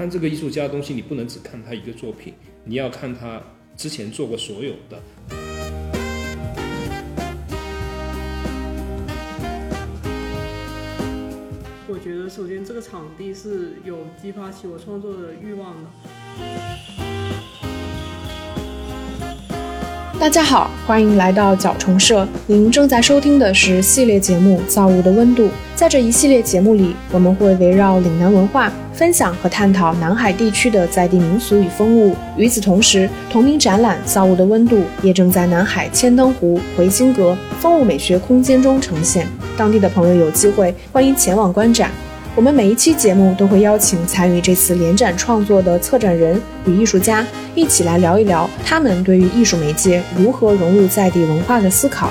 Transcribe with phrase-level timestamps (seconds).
[0.00, 2.32] 看这个艺术家的东西，你不能只看他一个作品，
[2.64, 3.38] 你要看他
[3.76, 4.98] 之前做过所有的。
[11.86, 17.19] 我觉得首先这个场地是有激发起我创作的欲望的。
[20.20, 22.28] 大家好，欢迎来到角虫社。
[22.46, 25.44] 您正在收听的是系列节目《造物的温度》。
[25.74, 32.14] 在这一系列节目里，我们会围绕岭南文化分享和探讨南海地区的在地民俗与风物。
[32.36, 39.26] 与此同时，同名展览《造物的温度》也正在南海千灯湖回心阁风物美学空间中呈现。
[39.56, 41.90] 当地的朋友有机会欢迎前往观展。
[42.36, 52.08] 我们每一期节目都会邀请参与这次联展创作的策展人与艺术家一起来聊一聊他们对于艺术媒介如何融入在地文化的思考。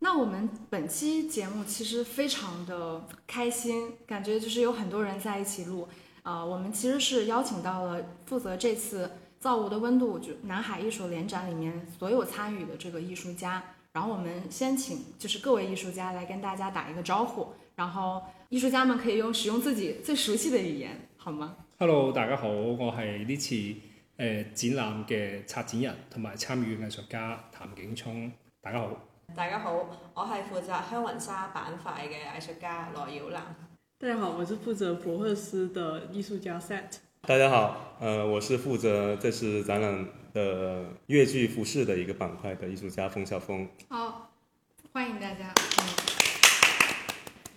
[0.00, 5.86] 那我们本期节目其实非常的开心，感觉就是有很多人在一起录。
[6.24, 9.06] 呃，我们其实是邀请到了负责这次
[9.38, 13.62] 《造物的温度》就南海艺术联展里面所有参与的这个艺术家。
[13.92, 23.76] 然后我们先请就是各位艺术家来跟大家打一个招呼，然后艺术家们可以用使用自己最熟悉的语言，好嗎？Hello，大家好，我係呢次誒、
[24.16, 28.90] 呃、展覽嘅策展人同埋參與藝術家譚景聰，大家好。
[29.34, 29.72] 大家好，
[30.14, 33.42] 我係負責香雲紗板塊嘅藝術家羅耀南。
[33.98, 36.98] 大家好，我是負責博赫斯的藝術家 Set。
[37.22, 40.06] 大家好，呃，我是負責這次展覽。
[40.32, 44.32] 的越剧服饰的一个板块的艺术家馮曉峰，好，
[44.92, 45.52] 欢迎大家。
[45.54, 45.84] 嗯，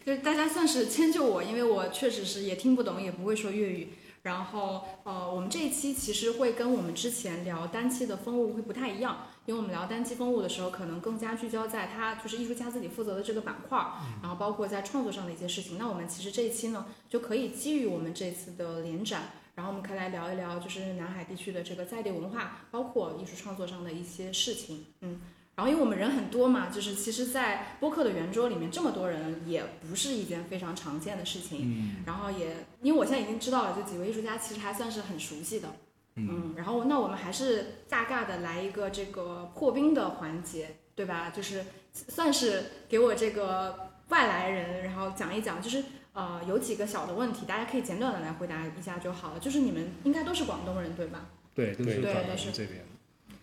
[0.05, 3.89] 就是大家算是迁就我，因为我确实是也听不懂，也不会说粤语。
[4.23, 13.77] 然后，呃，我们这一期其实会跟我们之前聊单期的风物会不太一样，因为我们聊单期风物的时候，可能更加聚焦在他就是艺术家自己负责的这个板块，
[14.21, 15.77] 然后包括在创作上的一些事情。
[15.77, 19.23] 那我们其实这一期呢，就可以基于我们这次的联展。
[19.55, 24.87] 然后我们可以来聊一聊，就是南海地区的这个在地文化，包括艺术创作上的一些事情。
[25.01, 25.21] 嗯，
[25.55, 31.59] 然后因为我们人很多嘛，就是其实，在播客的圆桌里面这么多人，也不是一件非常常见的事情。
[31.61, 35.67] 嗯，然后也因为我现在已经知道了，就几位艺术家其实还算是很熟悉的。
[36.15, 41.29] 嗯，然后那我们还是大概的来一个这个破冰的环节，对吧？
[41.29, 45.83] 就是算是给我这个外来人，然后讲一讲，就是。
[46.13, 49.39] 呃，有几个小的问题，大家可以简短的来回答一下就好了。
[49.39, 51.29] 就是你们应该都是广东人，对吧？
[51.55, 52.67] 对，都是廣東這邊。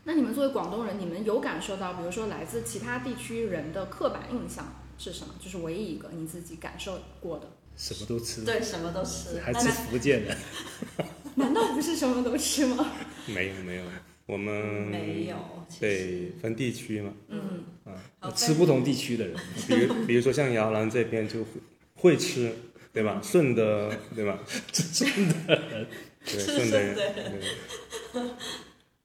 [0.04, 5.34] 那你们作为广东人，你们有感受到，比如说来自其他地区人的刻板印象是什么？
[5.40, 7.48] 就是唯一一个你自己感受过的。
[7.76, 8.44] 什么都吃。
[8.44, 9.40] 对，什么都吃。
[9.40, 10.36] 还吃福建的。
[11.34, 12.92] 难道不是什么都吃吗？
[13.26, 13.84] 没有没有，
[14.26, 15.36] 我们没有。
[15.80, 17.12] 对，分地区嘛。
[17.28, 17.64] 嗯。
[18.20, 21.44] 啊，吃不同地区的人，比如比如说像摇篮这边就。
[22.00, 22.52] 會吃，
[22.92, 23.20] 对吧？
[23.22, 24.38] 顺德，对吧？
[24.72, 25.86] 顺德人，
[26.24, 27.40] 對，順德人。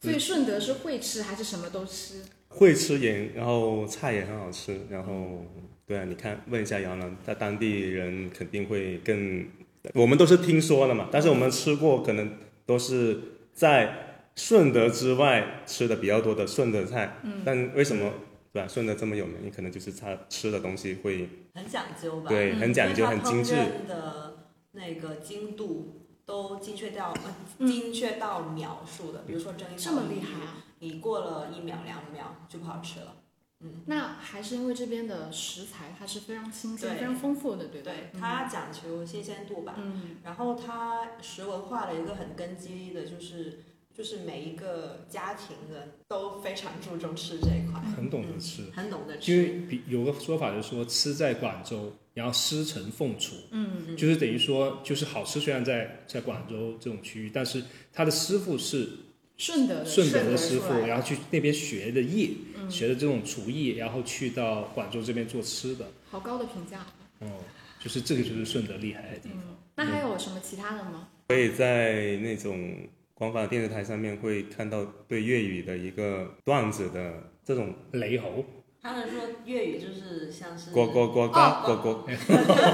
[0.02, 2.22] 所以顺德是会吃还是什么都吃？
[2.48, 5.46] 会吃也，然后菜也很好吃，然后
[5.86, 9.46] 对啊，你看问一下杨澜，他当地人肯定会更，
[9.94, 13.20] 我们都是听说的嘛，但是我们吃过，可能都是
[13.54, 17.18] 在顺德之外吃的比较多的顺德菜。
[17.24, 17.42] 嗯。
[17.46, 18.14] 但为什麼？
[18.56, 18.68] 對吧？
[18.70, 22.30] 顺德这么有名，你可能就是他吃的东西会很讲究吧？
[22.30, 23.54] 对，很讲究，很精致。
[23.86, 27.14] 的那个精度都精确到，
[27.60, 29.24] 精确到秒数的。
[29.28, 30.64] 比如说蒸一这么厉害啊！
[30.80, 33.18] 你过了一秒两秒就不好吃了。
[33.60, 37.92] 嗯，那还是因为这边的食材它是非常新鲜、非常丰富的，对吧？
[37.92, 39.76] 對，它讲求新鲜度吧。
[39.78, 40.16] 嗯。
[40.24, 43.66] 然后它食文化的一个很根基的就是。
[43.98, 49.32] 就是每一个家庭的都非常注重吃这一块，很懂得吃，嗯、很懂得吃。
[49.32, 57.64] 因为比有个说法就是说，吃在广州，然后师承凤厨，嗯，就是等于说，就是好吃虽然在在广州这种区域，但是
[57.94, 58.90] 他的师傅是
[59.38, 66.86] 顺德顺德的师傅，然后去那边学的艺，嗯、学的这种厨艺，然后去到广州这边做吃的，好高的评价。
[67.20, 67.40] 哦，
[67.80, 69.38] 就是这个就是顺德厉害的地方。
[69.38, 71.08] 嗯、那还有什么其他的吗？
[71.30, 72.90] 可以在那種。
[73.18, 77.14] 廣泛电视台上面会看到对粤语的一个段子的
[77.46, 78.44] 这种雷猴，
[78.82, 82.06] 他们说粤语就是像是国国国家國國，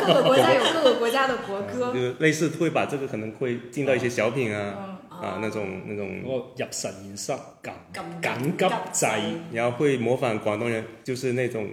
[0.07, 6.21] 各个国家有各个国家的国歌，就是类似会把这个可能会进到一些小品啊啊那种那种。
[6.23, 7.71] 入實驗室緊
[8.19, 9.19] 緊急掣，
[9.53, 11.69] 然后会模仿广东人，就是那种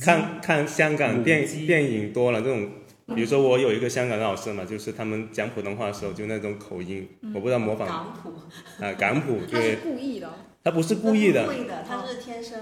[0.00, 2.70] 看看香港电电影多了這種。
[3.14, 7.86] 比如说我有一个香港的老师嘛，就是他们讲普通话的时候就那种口音，我不知道模仿。
[7.88, 8.84] 港普。
[8.84, 9.40] 啊，港普。
[9.50, 10.32] 他是故意的。
[10.64, 11.46] 他不是故意的。
[11.46, 12.60] 故意的，他是天生。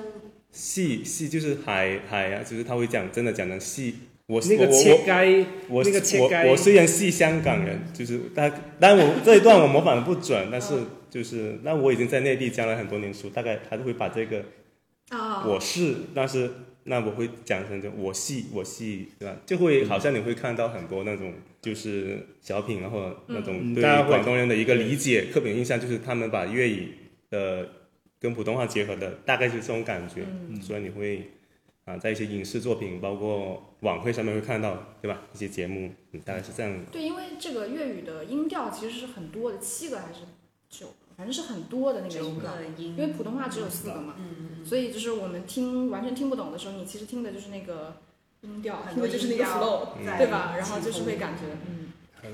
[0.53, 3.95] 戲戲就是海海啊，就是他会讲真的讲成戲，
[4.27, 10.75] 我那个我切该，我那个切该我我虽然系香港人，就是但但我 这一段我模仿的不准，但是
[11.09, 14.43] 就是那我已经在内地教了很多年书，大概还是会把这个
[15.11, 16.51] 啊，我是，但是
[16.85, 19.37] 那我会讲成就我系我系，对吧？
[19.47, 26.95] 就会好像你会看到很多那种就是小品，然后那种对嗯大家广东人的一个理解、刻板印象，就是他们把粤语
[27.29, 27.69] 的
[28.19, 30.25] 跟普通话结合的，大概就是这种感觉。
[30.49, 31.31] 嗯所以你会
[31.85, 35.23] 啊，在一些影视作品，包括晚会上面会看到，对吧？
[35.35, 36.73] 一些节目，嗯，大概是这样。
[36.93, 40.21] 对，因为这个粤语的音调其实是很多的，七个还是
[40.69, 42.51] 九个，反正是很多的那个音调。
[42.79, 48.01] 因为普通话只有四个嘛，嗯，所以就是我们听完全听不懂的时候，你其实听的就是那个
[48.41, 50.55] 音调，很多听的就是那个音调 flow，在对吧？
[50.57, 51.89] 然后就是会感觉，嗯。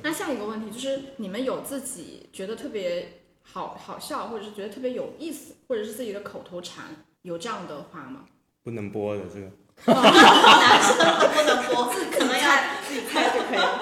[0.05, 6.85] 那下一个问题就是，你们有自己觉得特别好好笑，或者是觉得特别有意思，或者是自己的口头禅，
[7.23, 8.21] 有这样的话吗？
[8.62, 9.50] 不能播的这个，
[10.00, 10.97] 男 生
[11.35, 12.56] 不能播，可能要
[12.87, 13.81] 自己猜就可以了。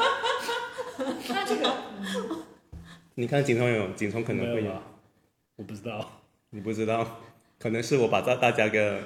[1.28, 1.74] 那这个
[3.16, 4.82] 你看景聪有，景聪可能会有，没有吧？
[5.56, 6.20] 我不知道。
[6.50, 7.20] 你不知道，
[7.58, 9.02] 可能是我把大大家的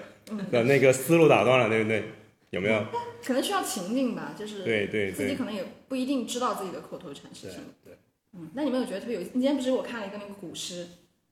[0.50, 2.04] 的那个思路打断了，对不对？
[2.50, 2.84] 有没有？
[3.24, 7.64] 可能需要情境吧，就是对对对，自己可能也不一定知道自己的口头禅是什么。
[7.84, 7.94] 对。
[8.32, 9.30] 嗯，那你们有觉得特别有意思？
[9.34, 10.86] 你今天不是我看了一个那个古诗，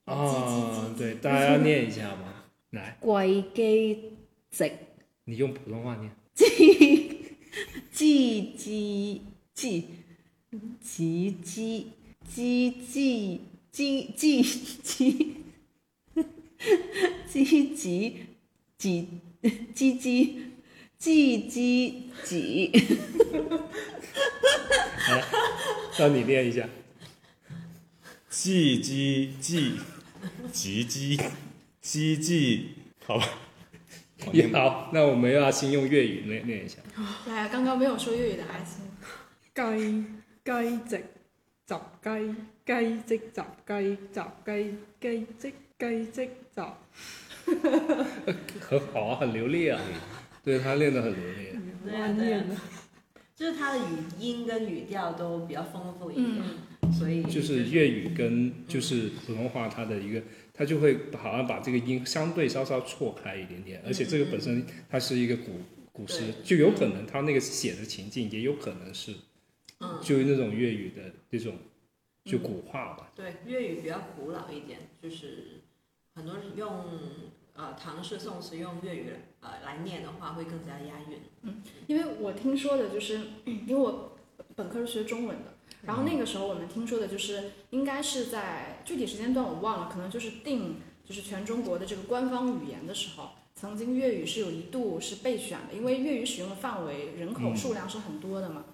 [0.06, 2.44] 啊，叽叽对，大家要念一下吗？
[2.70, 4.12] 来，貴基
[4.50, 4.70] 直
[5.24, 6.10] 你用普通话念。
[6.34, 6.44] 知
[7.92, 9.20] 知
[9.54, 9.82] 知
[10.80, 11.30] 子
[12.28, 13.38] 知知
[13.76, 14.42] 知知
[14.82, 15.12] 知
[17.28, 18.26] 知知子
[18.78, 19.06] 子
[19.74, 20.00] 知知
[20.98, 21.04] 知
[21.50, 21.52] 知
[22.24, 22.32] 子。
[25.98, 26.66] 让你念一下。
[28.30, 29.72] 记鸡记，
[30.50, 31.20] 吉鸡，
[31.82, 32.70] 鸡鸡，
[33.04, 33.28] 好吧。
[34.24, 36.78] 我念吧好，那我们要先用粤语念念一下。
[37.26, 38.80] 来，刚刚没有说粤语的阿星，
[39.54, 40.02] 雞
[40.42, 41.04] 雞直
[41.68, 42.34] 雜雞，
[42.66, 46.72] 雞即雜雞，雜雞雞即雞即雜。
[48.60, 49.80] 很好啊，很流利啊。
[50.42, 51.58] 对他练得很流利。
[51.90, 52.56] 乱念的，
[53.34, 53.82] 就是他的语
[54.18, 60.22] 音跟语调都比较丰富一点，所以就是粤语跟就是普通话，它的一个，
[60.52, 65.60] 它就会好像把这个音相对稍稍错开一点点，而且这个本身它是一个古
[65.92, 69.12] 古诗，就有可能他那个写的情境也有可能是，
[69.80, 71.54] 嗯，就那种粤语的这种
[72.26, 73.10] 就古话吧。
[73.14, 75.62] 对粤语比较古老一点，就是
[76.14, 76.84] 很多人用
[77.54, 81.20] 呃唐诗宋词用粤语呃来念的话会更加押韵。
[81.42, 84.16] 嗯因为我听说的就是，因为我
[84.54, 98.64] 本科是学中文的，然后那个时候我们听说的就是，应该是在具体时间段我忘了，可能就是定就是全中国的这个官方语言的时候，曾经粤语是有一度是备选的，因为粤语使用的范围、人口数量是很多的嘛，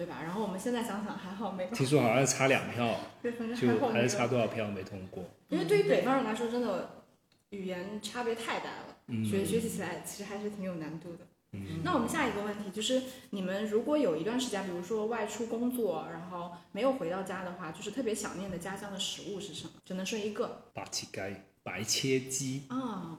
[0.00, 0.22] 对吧？
[0.22, 5.22] 然后我们现在想想，还好没有，听说好像差两票， 对，反正还就好还是差多少票没通过。
[5.50, 7.02] 因为对于北方人来说，真的
[7.50, 11.26] 语言差别太大了，嗯学学习起来其实还是挺有难度的。
[11.52, 19.72] 嗯那我们下一个问题就是，你们如果有一段时间，比如说外出工作，然后没有回到家的话，就是特别想念的家乡的食物是什么？
[19.84, 23.18] 只能说一个八七街白切鸡，啊，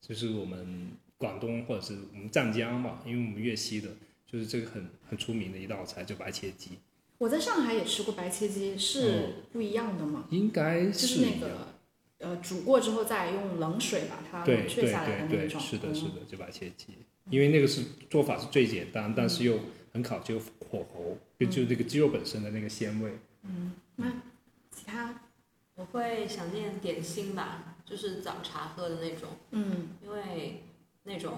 [0.00, 3.88] 就是我们广东或者是我们湛江嘛，因为我们粤西的，
[4.26, 6.78] 就是这个很很出名的一道菜，就白切鸡，
[7.18, 10.26] 我在上海也吃过白切鸡，是不一样的吗？
[10.30, 11.68] 应该就是那个
[12.18, 15.60] 呃煮过之后再用冷水把它冷却下来的那种。
[15.60, 16.88] 是的，嗯是的，就白切鸡，
[17.30, 19.60] 因为那个是做法是最简单，但是又
[19.92, 20.40] 很考究
[20.70, 23.12] 火候，就就那个鸡肉本身的那个鲜味。
[23.44, 24.10] 嗯，那
[24.70, 25.22] 其他？
[25.76, 29.88] 我会想念点心吧，就是早茶喝的那种，嗯。
[30.02, 30.62] 因为
[31.06, 31.34] 那种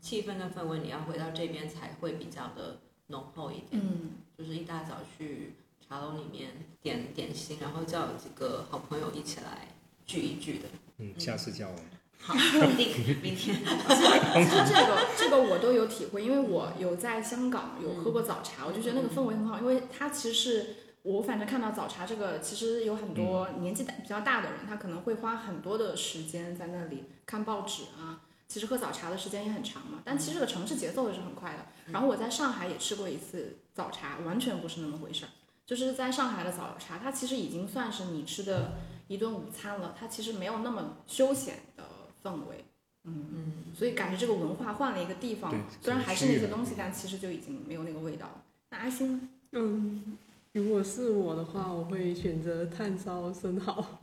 [0.00, 3.72] 气氛跟氛围，你要回到这边才会比较的浓厚一点。
[3.72, 5.54] 嗯就是一大早去
[5.86, 9.66] 茶楼里面点点心，然后叫几个好朋友一起来
[10.06, 10.68] 聚一聚的。
[10.98, 11.82] 嗯，下次叫我们。
[12.20, 13.56] 好，一定明天。
[13.64, 28.20] 其实这个这个我都有体会，因为我有在香港有喝过早茶，我就觉得那个氛围很好，因为它其实是我反正看到早茶这个，其实有很多年纪大比较大的人，他可能会花很多的时间在那里看报纸啊。
[28.48, 31.66] 其实喝早茶的时间也很长嘛，但其实这个城市节奏也是很快的。
[31.92, 35.28] 然后我在上海也吃过一次早茶，完全不是那么回事儿。
[35.66, 41.84] 就是在上海的早茶，它其实已经算是你吃的一顿午餐了，它其实没有那么休闲的
[42.22, 42.64] 氛围。
[43.04, 48.42] 嗯嗯，所以感觉这个文化换了一个地方，虽然还是那些东西，但其实就已经没有那个味道了。
[48.70, 49.28] 那阿星呢？
[49.52, 50.16] 嗯，
[50.52, 54.00] 如果是我的话，我会选择炭烧生蚝，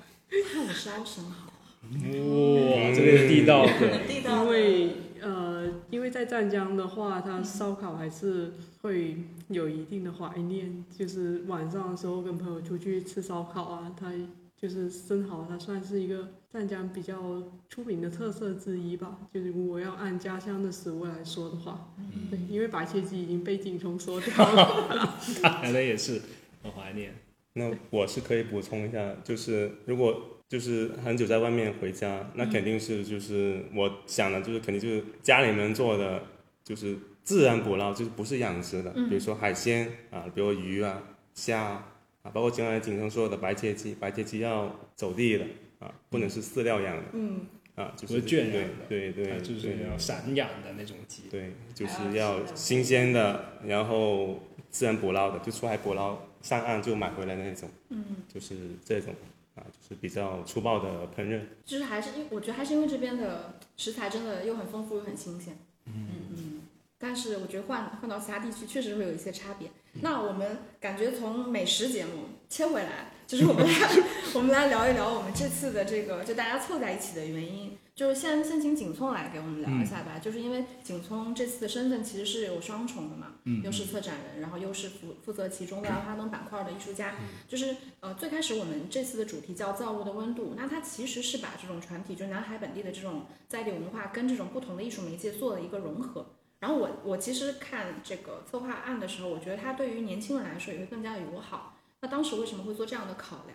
[0.54, 1.52] 炭烧生蚝，
[1.92, 4.90] 哇，这个地道的，地道因为
[5.22, 9.18] 呃，因为在湛江的话，它烧烤还是会
[9.50, 14.12] 有一定的怀念，就是晚上的时候跟朋友出去吃烧烤啊，它
[14.56, 19.18] 就是生蚝，它算是一个湛江比较出名的特色之一吧。
[19.34, 21.94] 就是如果要按家乡的食物来说的话，
[22.30, 25.18] 对，因为白切鸡已经被景冲说掉了。
[25.62, 26.22] 可能也是
[26.62, 27.16] 很怀念。
[27.54, 36.22] 那我是可以补充一下，就是如果就是很久在外面回家，那肯定是就是我想的，就是肯定就是家里面做的，
[36.64, 41.02] 就是自然捕捞，就是不是养殖的，比如说海鲜啊，比如鱼啊、
[41.34, 45.46] 虾啊，啊包括刚才景生说的白切鸡，白切鸡要走地的
[45.80, 47.42] 啊，不能是饲料养的嗯，
[47.74, 51.24] 啊，就是是圈养的对对对，就是要散养的那种鸡。
[51.32, 59.12] 对，就是要新鲜的，然后自然捕捞的，就出海捕捞，上岸就买回来的那种，嗯，就是这种。
[59.12, 59.35] 啊，
[59.72, 61.42] 就是比较粗暴的烹饪。
[61.66, 65.58] 就是还是因为我觉得还是因为这边的食材真的又很丰富又很新鲜。
[65.86, 66.62] 嗯嗯，
[66.98, 69.70] 但是我觉得换换到其他地区确实会有一些差别。
[70.02, 73.90] 那我们感觉从美食节目切回来，就是我们来
[74.34, 77.78] 我们来聊一聊我们这次的这个就大家凑在一起的原因。
[77.96, 87.16] 就是先先请景聪来给我们聊一下吧，就是因为景聪这次的身份其实是有双重的嘛，嗯又是策展人，然后又是负负责其中的花灯板块的艺术家。
[87.48, 96.26] 就是呃，最开始我们这次的主题叫造物的温度，那它其实是把这种传体，就南海本地的这种在地文化跟这种不同的艺术媒介做了一个融合。
[96.60, 101.78] 然后我我其实看这个策划案的时候，我觉得它对于年轻人来说也会更加友好。
[102.02, 103.55] 那当时为什么会做这样的考量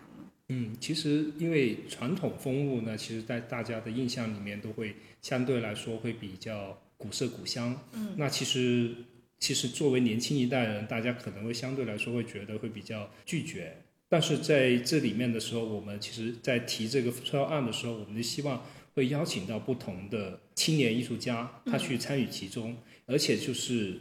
[0.53, 7.81] 嗯，其实因为传统风物呢，其实在大家的印象里面都会相对来说会比较古色古香。
[7.93, 8.93] 嗯，那其实
[9.39, 13.77] 其实作为年轻一代人，大家可能会相对来说会觉得会比较拒绝。
[14.09, 18.61] 但是在这里面的时候，我们其实在提这个策划案的时候，我们就希望
[18.93, 23.97] 会邀请到不同的青年艺术家，他去参与其中，而且就是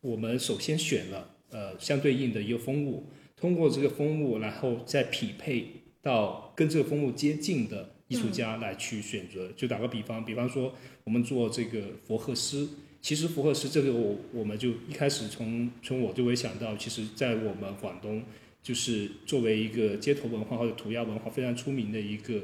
[0.00, 3.06] 我们首先选了呃相对应的一个风物，
[3.36, 9.50] 通过这个风物，然后再匹配到跟这个风物接近的艺术家来去选择。
[9.56, 12.68] 就打个比方，比方说我们做这个佛赫斯，
[13.00, 18.22] 其实佛赫斯这个我我们就一开始从从我就会想到，其实在我们广东
[18.62, 22.42] 就是作为一个街头文化或者涂鸦文化非常出名的一个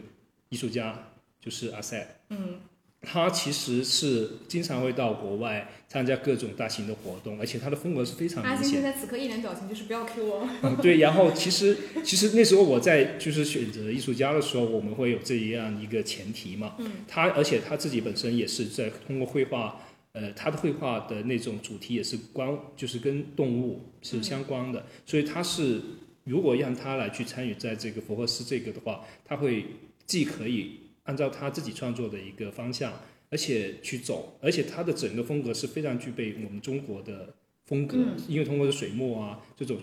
[0.49, 2.21] 艺术家，就是阿塞。
[2.31, 2.61] 嗯
[3.03, 8.89] 他其实是经常会到国外参加各种大型的活动，而且他的风格是非常阿星明显的。
[8.89, 10.49] 现在此刻一脸表情，就是不要 Q 我。
[10.63, 16.75] 嗯，对，然后其实其实那时候我在就是选择艺术家的时候，我们会有这样一个前提嘛。
[16.79, 19.81] 嗯，他而且他自己本身也是在通过绘画，
[20.13, 25.81] 呃，他的绘画的那种主题也是关，就是跟动物是相关的，所以他是
[26.25, 29.65] 如果让他来去参与在这个佛克斯这个的话，他会
[30.05, 32.93] 既可以按照他自己创作的一个方向，
[33.31, 37.35] 而且去走，而且他的整个风格是非常具备我们中国的
[37.65, 38.17] 风格，嗯。
[38.29, 39.79] 因为通过水墨啊这种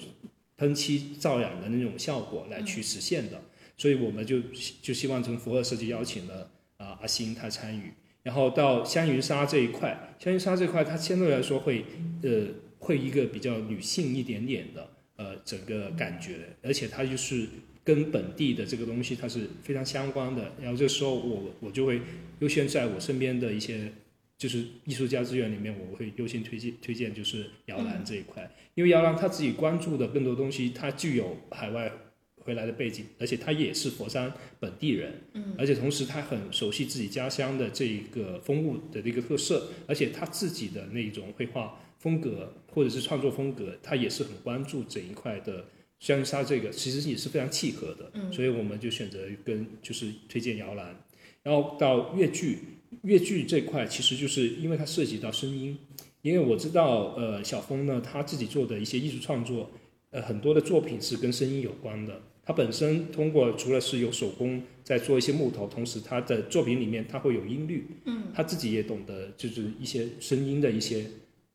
[0.55, 3.41] 喷漆造染的那种效果来去实现的，
[3.75, 4.39] 所以我们就
[4.84, 7.91] 就希望从福尔设计邀请了啊、阿星他参与，
[8.22, 11.86] 然后到香云纱这一块，香云纱这一块它相对来说会
[12.22, 17.48] 呃会一个比较女性一点点的呃整个感觉，而且它就是
[17.86, 22.01] 跟本地的这个东西它是非常相关的，然后这时候我我就会
[22.39, 23.94] 优先在我身边的一些。
[24.38, 31.89] 就是艺术家资源里面，我会优先推荐推荐就是摇篮这一块，因为摇篮他自己关注的更多东西，他具有海外
[32.36, 45.63] 回来的背景，而且他也是佛山本地人，嗯，而且同时他很熟悉自己家乡的这一个风物的这个特色，而且他自己的那种绘画风格或者是创作风格，他也是很关注这一块的。
[46.05, 48.31] 香云纱这个其实也是非常契合的，嗯。
[48.31, 50.95] 所以我们就选择跟就是推荐摇篮，
[51.41, 52.59] 然后到越剧，
[53.01, 55.75] 越剧这块其实就是因为它涉及到声音，
[56.21, 59.71] 因为我知道呃小峰呢他自己做的一些艺术创作，
[60.12, 62.21] 呃很多的作品是跟声音有关的。
[62.47, 71.07] 他本身通过除了是有手工在做一些木头，同时他的作品里面他会有音律，嗯，他自己也懂得就是一些声音的一些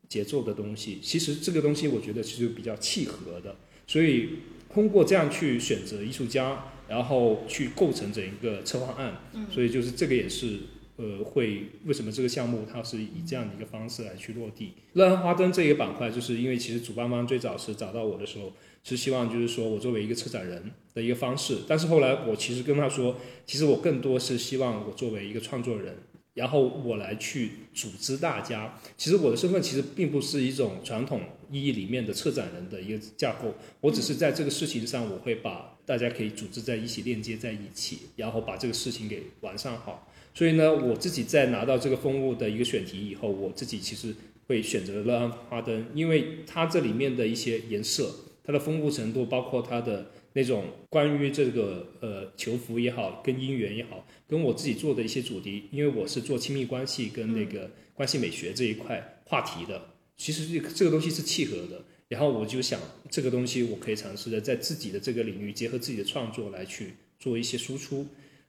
[0.09, 0.99] 节奏的东西。
[1.01, 3.55] 其实这个东西我觉得其实比较契合的，
[3.91, 4.29] 所以
[4.73, 10.61] 通过这样去选择艺术家，然后去构成整一个策划案，嗯所以就是这个也是
[10.95, 14.75] 呃会为什么这个项目它是以这样的一个方式来去落地。
[14.93, 18.53] 乐安花灯这一个板块，就是因为其实主办方最早是找到我的时候，
[18.85, 25.97] 是希望就是说我作为一个策展人的一个方式，但是后来我其实跟他说，其实我更多是希望我作为一个创作人。
[26.35, 40.07] 然后我来去组织大家，其实我的身份其实并不是一种传统意义里面的策展人的一个架构，我只是在这个事情上，我会把大家可以组织在一起，链接在一起，然后把这个事情给完善好。
[40.33, 44.15] 所以呢，我自己在拿到这个风物的一个选题以后，我自己其实
[44.47, 48.15] 会选择了安花灯，因为它这里面的一些颜色，
[48.45, 59.83] 它的丰富程度，包括它的那种关于这个呃球服也好，跟姻缘也好，跟我自己做的一些主题，因为我是做亲密关系跟那个关系美学这一块话题的，
[60.21, 61.83] 其实这个这个东西是契合的。
[62.09, 68.07] 然后我就想，这个东西我可以尝试着在自己的这个领域，结合自己的创作来去做一些输出。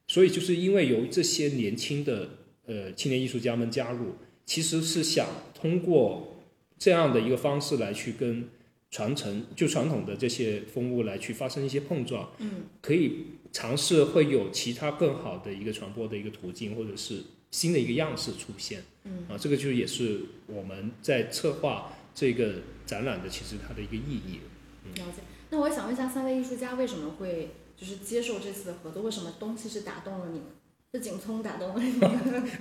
[0.07, 2.29] 所以就是因为有这些年轻的
[2.65, 6.43] 呃青年艺术家们加入，其实是想通过
[6.77, 8.49] 这样的一个方式来去跟
[8.89, 22.55] 传承就传统的这些风物来去发生一些碰撞，嗯，可以尝试会有其他更好的一个传播的一个途径，或者是新的一个样式出现，嗯啊，这个就也是我们在策划这个
[22.85, 24.39] 展览的其实它的一个意义。
[24.95, 25.21] 了解。
[25.49, 29.03] 那我也想问一下，三位艺术家为什么会就是接受这次的合作？
[29.03, 30.47] 为什么东西是打动了你们？
[30.93, 32.51] 是景聪打动了你们？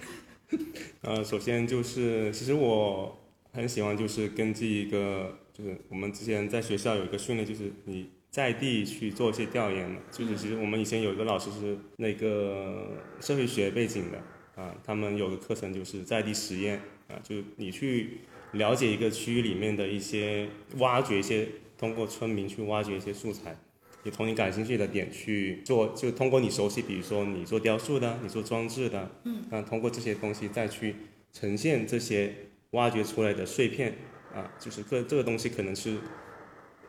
[1.02, 3.16] 呃，首先就是，其实我
[3.52, 10.00] 很喜欢，就是根据一个，就是我们之前在学校有一个训练，就是你在地去做一些调研嘛。
[10.10, 14.20] 就是其实我们以前有一个老师是那个社会学背景的
[14.60, 18.18] 啊，他们有个课程就是在地实验啊，就你去
[18.52, 21.48] 了解一个区域里面的一些，挖掘一些，
[21.78, 23.56] 通过村民去挖掘一些素材。
[24.02, 30.96] 你从你感兴趣的点去做，就通过你熟悉，比如说你做雕塑的，你做装置的，嗯，那通过这些东西再去
[31.32, 32.34] 呈现这些
[32.72, 33.94] 挖掘出来的碎片
[34.34, 35.96] 啊，就是这这个东西可能是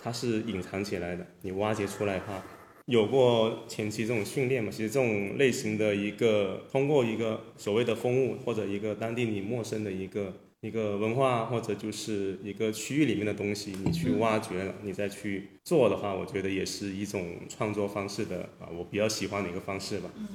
[0.01, 2.43] 它是隐藏起来的，你挖掘出来的话，
[2.91, 4.69] 有过前期这种训练嘛？
[4.69, 20.11] 其实这种类型的一个通过一个所谓的风物或者一个当地你陌生的一个一个文化或者就是一个区域里面的东西，你去挖掘了，你再去做的话，我觉得也是一种创作方式的啊，我比较喜欢的一个方式吧。
[20.17, 20.27] 嗯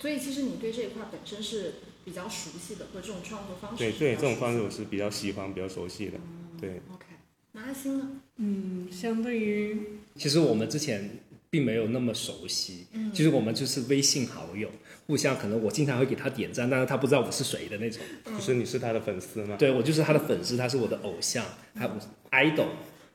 [0.00, 1.74] 所以其实你对这一块本身是
[2.04, 6.12] 比较熟悉的，或者这种创作方式对对，这种方式我是比较喜欢、比较熟悉的。
[6.60, 7.06] 对，的 OK。
[7.50, 8.10] 那阿星呢？
[8.36, 9.76] 嗯，相对于
[10.14, 11.18] 其实我们之前
[11.50, 14.70] 并没有那么熟悉，嗯其实我们就是微信好友，
[15.06, 18.02] 互相可能我经常会给他点赞，但是他不知道我是谁的那种。
[18.26, 19.56] 就是你是他的粉丝吗？
[19.58, 21.90] 对我就是他的粉丝，他是我的偶像，还有
[22.30, 22.68] idol。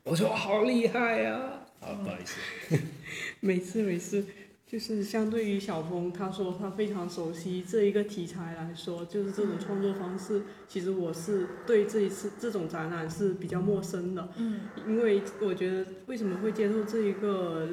[0.04, 1.40] 我说哇好厉害呀、
[1.80, 1.94] 啊！
[2.04, 2.78] 不好意思，
[3.40, 4.26] 每次每次，
[4.68, 14.28] 就是相对于小峰，他说他非常熟悉这一个题材来说，就是这种创作方式，其实我是对这一次这种展览是比较陌生的。
[14.38, 17.70] 嗯因为我觉得为什么会接受这一个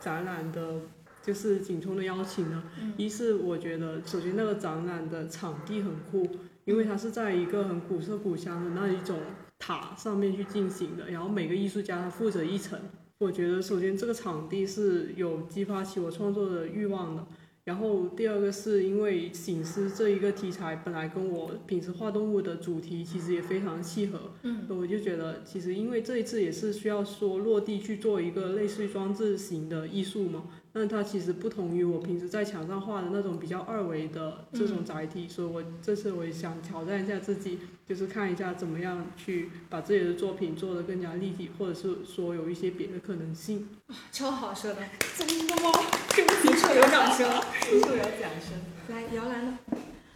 [0.00, 0.80] 展览的，
[1.22, 2.62] 就是景冲的邀请呢？
[2.80, 6.26] 嗯一是我觉得首先那个展览的场地很酷，
[6.64, 9.18] 因为它是在一个很古色古香的那一种
[9.58, 12.80] 塔上面去进行的，然后每个艺术家他负责一层。
[13.18, 17.26] 我觉得首先这个场地是有激发起我创作的欲望的，
[17.64, 24.66] 然后第二个是因为醒狮这一个题材本来跟我平时画动物的主题其实也非常契合，嗯。
[24.68, 43.68] 我就觉得其实因为这一次也是需要说落地去做一个类似于装置型的艺术嘛，那它其实不同于我平时在墙上画的那种比较二维的这种载体，所以我这次我也想挑战一下自己，就是看一下怎么样去把自己的作品做得更加立体，或者是说有一些别的可能性。
[44.12, 44.82] 超好说的，
[45.16, 45.70] 真的吗？
[46.14, 47.28] 对不起，是有掌声。
[47.62, 48.52] 处处有掌声。
[48.88, 49.58] 来，姚兰呢？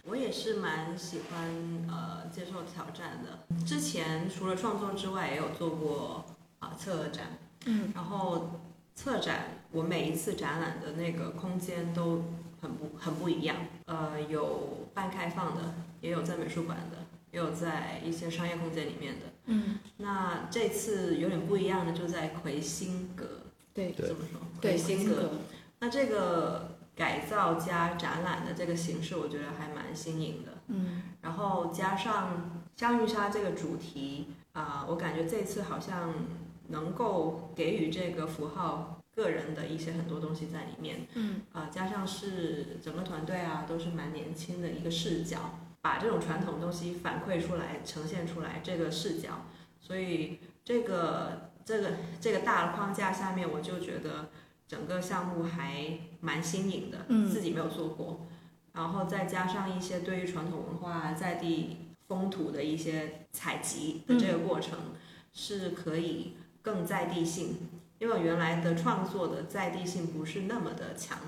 [0.07, 1.49] 我也是蛮喜欢
[1.89, 3.65] 呃接受挑战的。
[3.65, 6.25] 之前除了创作之外，也有做过
[6.59, 8.61] 啊、策展，嗯然后
[8.95, 12.25] 策展我每一次展览的那个空间都
[12.61, 16.99] 很不很不一样，呃，有半开放的，也有在美术馆的，
[17.33, 19.27] 也有在一些商业空间里面的。
[19.47, 23.43] 嗯，那这次有点不一样的就在魁星阁，
[23.75, 25.15] 对怎么说，对，魁星阁。
[25.17, 25.31] 格。
[25.81, 30.53] 那这个改造加展览的这个形式，我觉得还蛮新颖的。
[30.69, 36.15] 嗯然后加上香玉沙这个主题啊、我感觉这次好像
[36.69, 41.07] 能够给予这个符号个人的一些很多东西在里面。
[41.15, 41.43] 嗯。
[41.53, 49.47] 啊、加上是整个团队啊都是蛮年轻的一个视角，把这种传统东西反馈出来、呈现出来这个视角，
[49.81, 54.31] 所以这个这个这个大的框架下面，我就觉得
[54.67, 57.29] 整个项目还蛮新颖的，嗯。
[57.29, 58.27] 自己没有做过。
[58.73, 61.77] 然后再加上一些对于传统文化在地
[62.09, 64.77] 风土的一些采集的这个过程，
[65.33, 67.59] 是可以更在地性，
[67.99, 71.19] 因为我原来的创作的在地性不是那么的强，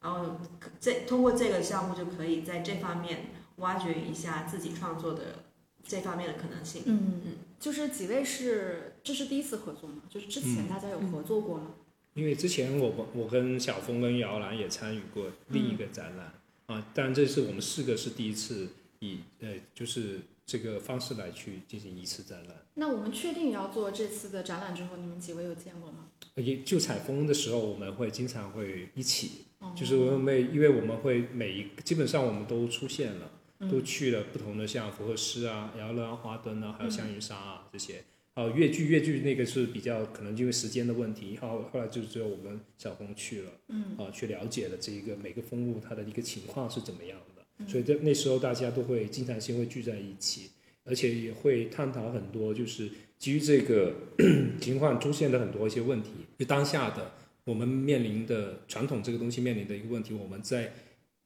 [0.00, 0.40] 然后
[0.78, 5.44] 这通过这个项目就可以在这方面挖掘一下自己创作的
[5.82, 6.84] 这方面的可能性。
[6.86, 10.02] 嗯嗯，就是几位是这是第一次合作吗？
[10.08, 11.74] 就是之前嗯大家有合作过吗？
[12.14, 16.32] 因为之前我我跟小峰跟姚兰也参与过另一个展览，
[16.66, 18.68] 啊，当然这是我们四个是第一次
[19.00, 22.56] 以呃就是这个方式来去进行一次展览。
[22.74, 26.06] 那我们确定要做这次的展览之后，你们几位有见过吗？
[26.36, 38.04] 也就采风的时候，我们会经常会一起，哦就是我们每因为我们会每一基本上我们都出现了，嗯都去了不同的像福克斯啊、摇篮啊、花灯啊，还有香云纱啊这些。
[38.34, 47.35] 哦，越剧越剧那个是比较可能因为时间的问题，后后来就只有我们小红去了，嗯，啊，去了解了这一个每个风物它的一个情况是怎么样的，嗯
[47.66, 50.50] 所以在那时候大家都会经常性会聚在一起，
[50.84, 53.94] 而且也会探讨很多就是基于这个
[54.60, 57.12] 情况出现的很多一些问题，就当下的
[57.44, 60.72] 我们面临的传统这个东西面临的一个问题，我们在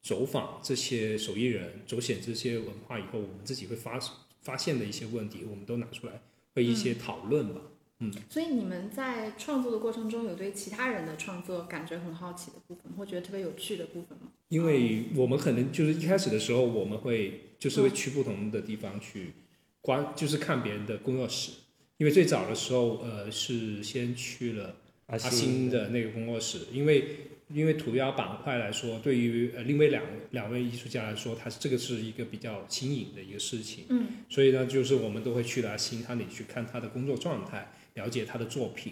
[0.01, 3.99] 走访这些手艺人、走显这些文化以后，我们自己会发
[4.41, 6.21] 发现的一些问题，我们都拿出来
[6.55, 7.61] 会一些讨论吧。
[7.99, 14.30] 嗯所以你们在创作的过程中，有对其他人的创作感觉很好奇的部分，或觉得特别有趣的部分吗？
[14.51, 19.31] 因为我们可能就是一开始的时候，我们会就是会去不同的地方去
[19.79, 21.51] 观，就是看别人的工作室。
[21.99, 27.05] 因为最早的时候，呃，是先去了阿阿星的那个工作室，因为
[27.47, 38.91] 因为涂鸦板块来说，对于呃另外两两位艺术家来说，他这个是一个比较新颖的一个事情，嗯，所以呢，就是我们都会去阿星他那里去看他的工作状态，了解他的作品。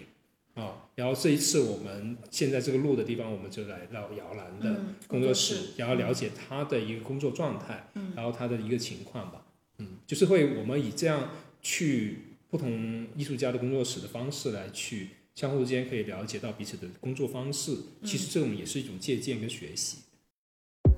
[0.54, 8.12] 啊，然后这一次我们现在这个录的地方，我们就来到摇篮的嗯工作室，然后了解他的一个工作状态，嗯。
[8.16, 9.42] 然后他的一个情况吧，
[9.78, 11.30] 嗯，就是会我们以这样
[11.62, 19.98] 去不同艺术家的工作室的方式来去相互之间可以了解到彼此的工作方式，其实这种也是一种借鉴跟学习。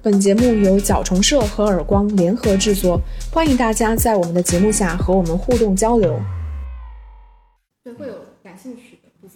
[0.02, 6.18] 本节目由角虫社和耳光联合制作，欢迎大家在我们的节目下和我们互动交流。
[7.84, 8.91] 对，会有感兴趣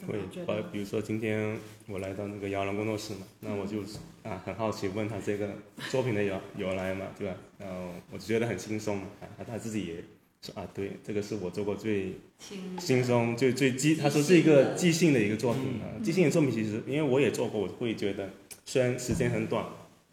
[0.07, 0.19] 会？
[0.31, 3.81] 觉把比如说今天我来到那个摇篮工作室嘛，那我就
[4.23, 5.51] 啊很好奇问他这个
[5.91, 7.35] 作品的由由来嘛，对吧？
[7.59, 9.95] 然后我就觉得很轻松嘛，啊他自己也
[10.43, 18.31] 说啊对，这个是我做过最轻轻松最最即他说是一个即兴的一个作品啊，即兴的作品其实因为我也做过，我会觉得
[18.65, 19.65] 虽然时间很短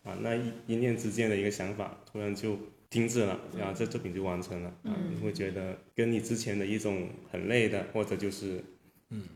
[0.04, 2.58] 啊，那一一念之间的一个想法突然就
[2.90, 8.64] 停止了，然后这作品就完成了啊，你会觉得跟你之前的一种很累的或者就是。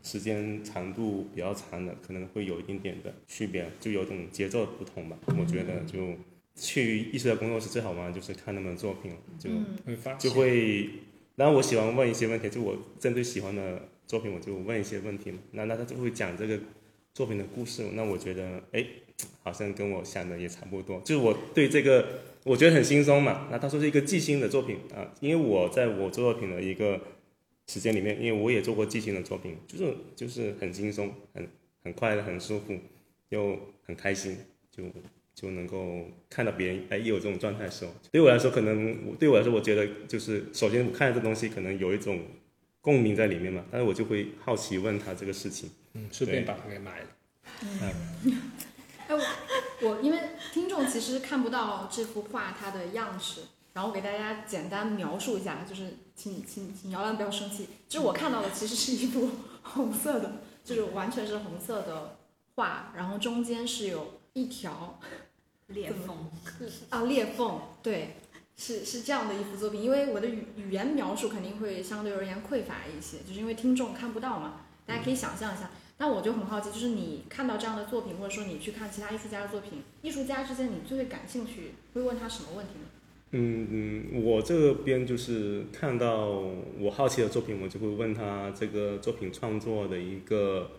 [0.02, 5.16] 时间长度比较长的，可能会有一点点的区别，就有种节奏的不同吧。
[5.26, 6.14] 我觉得就
[6.54, 10.90] 去艺术家工作室最好玩的就是看他们的作品，就嗯会就会，
[11.36, 15.38] 然后我喜欢问一些问题，就我针对喜欢的作品，我就问一些问题嘛。
[15.52, 16.58] 那那他就会讲这个
[17.14, 18.84] 作品的故事，那我觉得哎，
[19.42, 21.00] 好像跟我想的也差不多。
[21.00, 23.48] 就是我对这个我觉得很轻松嘛。
[23.50, 27.00] 那他说是一个即兴的作品啊，因为我在我做作品的一个
[27.68, 31.48] 时间里面，因为我也做过即兴的作品，就是就是很轻松，很
[31.84, 32.76] 很快乐，很舒服，
[33.28, 34.38] 又很开心，
[34.70, 34.82] 就
[35.34, 42.20] 就能够看到别人哎也有这种状态的时候，对我来说，可能我对我来说，我觉得就是首先我看到这东西可能有一种
[42.80, 45.70] 共鸣在里面嘛，但是我就会好奇问他这个事情。
[45.92, 47.06] 嗯，顺便把它给买了。
[47.62, 48.42] 嗯
[49.08, 50.18] 哎，我我因为
[50.52, 53.40] 听众其实看不到这幅画它的样式，
[53.72, 59.30] 然后我给大家简单描述一下，就是请请请姚兰不要生气，就是我看到的其实是一幅
[59.62, 62.16] 红色的，就是完全是红色的
[62.56, 64.98] 画，然后中间是有一条
[65.68, 66.28] 裂缝，
[66.90, 68.16] 啊裂缝，对，
[68.56, 69.80] 是是这样的一幅作品。
[69.80, 75.70] 因为我的语语言描述肯定会相对而言匮乏一些，就是因为听众看不到嘛，大家可以想象一下。
[76.00, 82.86] 那我就很好奇，就是你看到这样的作品，或者说你去看其他艺术家的作品，艺术家之间你最会感兴趣，会问他什么问题呢？
[83.32, 86.28] 嗯嗯，我这边就是看到
[86.78, 90.70] 我好奇的作品，我就会问他这个作品创作的一个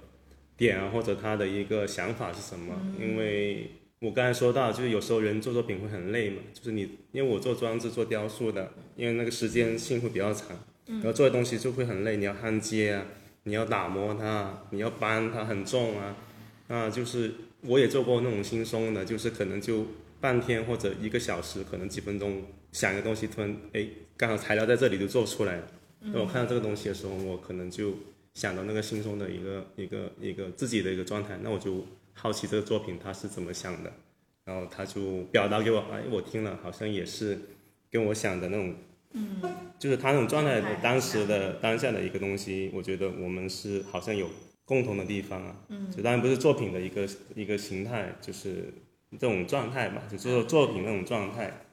[0.57, 2.75] 点啊，或者他的一个想法是什么。
[2.99, 6.81] 因为我刚才说到，就是有时候人做作品会很累嘛，就是你
[7.11, 10.57] 因为我做装置、做雕塑的，因为那个时间性会比较长，
[10.87, 13.05] 然后做的东西就会很累，你要焊接啊，
[13.43, 16.15] 你要打磨它，你要搬它很重啊，
[16.67, 17.31] 那，就是
[17.61, 19.85] 我也做过那种轻松的，就是可能就
[20.19, 25.67] 半天或者一个小时，可能几分钟想一个东西，突然哎，刚好材料在这里就做出来了。
[26.01, 27.93] 那我看到这个东西的时候，我可能就
[28.33, 33.91] 想到那个轻松的一个一个一个自己的一个状态，那我就好奇这个作品他是怎么想的，
[34.45, 37.37] 然后他就表达给我，哎，我听了好像也是
[37.91, 38.75] 跟我想的那种，
[39.13, 39.41] 嗯，
[39.77, 44.29] 就是他那种状态状态，当时的当下的一个东西，我觉得我们是好像有
[44.63, 48.73] 共同的地方啊，嗯，就当然不是作品的一个一个形态，就是
[49.17, 51.65] 这种状态吧，就做作品那种状态，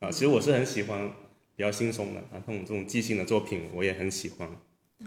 [0.00, 1.10] 啊，其实我是很喜欢
[1.56, 4.48] 比较轻松的啊，这种这种即兴的作品我也很喜欢，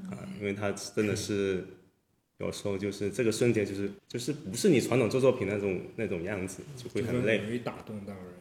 [0.10, 1.66] 啊，因为它真的是
[2.40, 8.34] 有时候就是这个瞬间就是就是不是你传统做作品那种那种样子，就会很累，容易打动到人。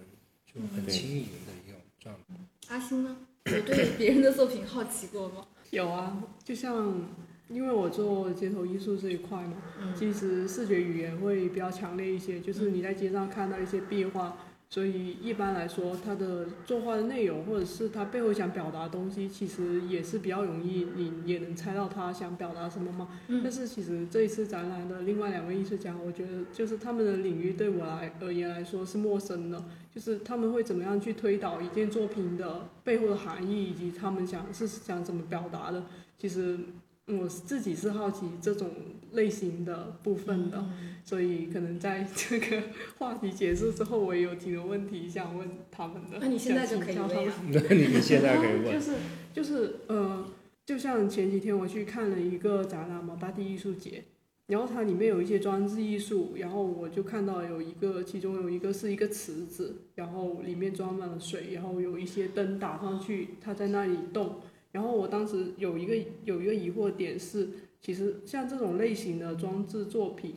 [0.46, 2.34] 就很轻盈的一种状态。
[2.68, 3.14] 阿星呢？
[3.44, 5.46] 有对别人的作品好奇过吗？
[5.70, 7.06] 有啊，就像
[7.48, 9.54] 因为我做街头艺术这一块嘛，
[9.94, 14.36] 其实视觉语言会比较强烈一些，就是你在街上看到一些壁画，
[14.68, 23.08] 所以一般来说，它的作画的内容或者是它背后想表达的东西，其实也是比较容易，你也能猜到他想表达什么嘛。
[23.28, 35.84] 但是其实这一次展览的另外两位艺术家，我觉得就是他们的领域对我来而言来说是陌生的，就是他们会怎么样去推导一件作品的背后的含义，以及他们想是想怎么表达的。
[36.18, 36.58] 其实
[37.06, 38.68] 我自己是好奇这种
[39.12, 40.64] 类型的部分的，
[41.04, 42.60] 所以可能在这个
[42.98, 46.18] 话题结束之后，我也有几个问题想问他们的。
[46.20, 48.92] 那你现在就可以问呀他们 那你们现在可以问就，是
[49.32, 50.26] 就是呃，
[50.64, 54.02] 就像前几天我去看了一个展览嘛，大地艺术节，
[54.48, 64.40] 然后它里面有一些装置艺术，然后我就看到有一个，其中有一个是一个池子，然后里面装满了水，然后有一些灯打上去，它在那里动。
[64.72, 67.48] 然后我当时有一个有一个疑惑点是，
[67.80, 70.34] 其实像这种类型的装置作品，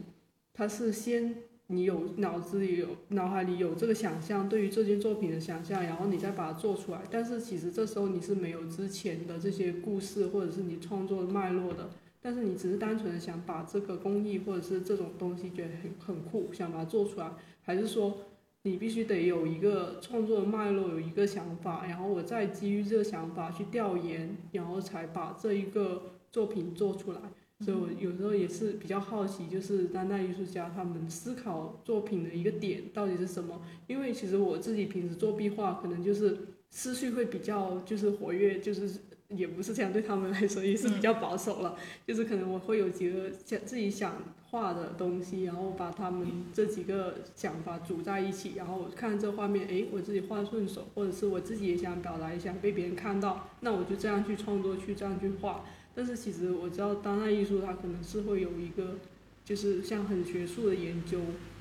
[0.53, 1.35] 它是先
[1.67, 7.01] 你有脑子里有脑海里有这个想象，对于这件作品的想象，然后你再把它做出来。
[7.11, 11.89] 但是其实这时候你是没有之前的这些故事或者是你创作的脉络的，
[12.21, 17.29] 但是你只是单纯的想把这个工艺或者是这种东西觉得很很酷，想把它做出来，
[17.61, 18.17] 还是说
[18.63, 27.19] 你必须得有一个创作的脉络，有一个想法，然后我再基于这个想法去调研，然后才把这一个作品做出来。
[27.61, 33.61] 所以我有时候也是比较好奇，就是当代艺术家他们思考作品的一个点到底是什么？
[33.87, 36.37] 因为其实我自己平时做壁画，可能就是
[36.69, 38.89] 思绪会比较就是活跃，就是
[39.29, 41.75] 也不是这样对他们来说也是比较保守了，
[42.07, 44.15] 就是可能我会有几个想自己想
[44.51, 55.63] 画的东西，然后把他们这几个想法组在一起，然后我看这画面，哎，我自己画顺手，或者是我自己也想表达一下，被别人看到，那我就这样去创作，去这样去画。
[55.95, 58.97] 但是其实我知道当代艺术它可能是会有一个，
[59.43, 61.19] 就是像很学术的研究，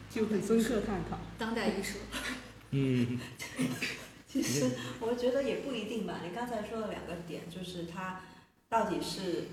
[0.09, 1.19] 就很深刻探讨。
[1.37, 1.99] 当代艺术，
[2.71, 3.19] 嗯，
[4.29, 4.71] 其实
[5.01, 6.21] 我觉得也不一定吧。
[6.23, 8.21] 你刚才说的两个点，就是它
[8.69, 9.47] 到底是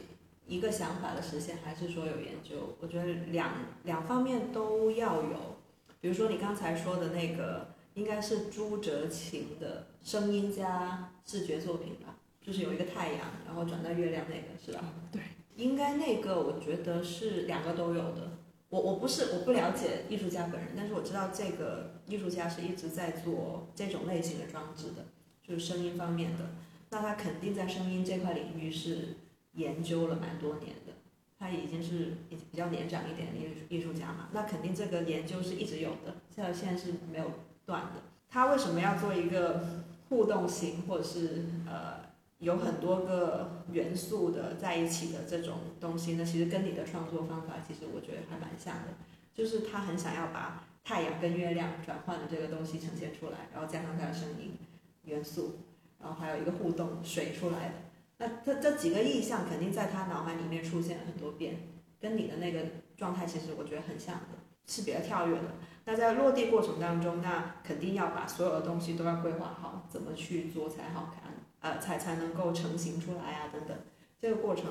[0.47, 2.75] 一个想法的实现，还是说有研究？
[2.79, 3.51] 我觉得两
[3.83, 5.55] 两方面都要有。
[5.99, 14.83] 比如说你刚才说的那个，应该是朱哲琴的声音加视觉作品吧，就是有一个太阳，然后转到月亮那个，是吧？
[15.11, 15.21] 对，
[15.55, 18.37] 应该那个我觉得是两个都有的。
[18.69, 25.05] 我我不是我不了解艺术家本人，但是我知道这个艺术家是一直在做这种类型的装置的，
[25.41, 26.49] 就是声音方面的。
[26.89, 29.15] 那他肯定在声音这块领域是
[29.55, 30.93] 研究了蛮多年的，
[31.39, 37.31] 他已经是比较年长一点的艺术艺术家嘛，那肯定这个研究是一直有的，这条线是没有
[37.65, 38.01] 断的。
[38.29, 42.01] 他为什么要做一个互动型，或者是呃
[42.39, 46.25] 有很多个元素的在一起的这种东西呢？
[46.25, 48.89] 其实跟你的创作方法，其实我觉得还蛮像的，
[49.33, 54.57] 就是他很想要把太阳跟月亮转换的这个东西呈现出来，然后加上他的声音
[55.03, 55.59] 元素，
[56.01, 57.75] 然后还有一个互动水出来的。
[58.17, 61.57] 那这这几个意象肯定在他脑海里面出现了很多遍，
[61.99, 62.61] 跟你的那个
[62.95, 65.43] 状态其实我觉得很像的，是比较跳跃的。
[65.85, 73.77] 那在落地过程当中，那肯定要把所有的东西都要规划好，怎么去做才好看，呃，才才能够成型出来啊，等等。
[74.19, 74.65] 这个过程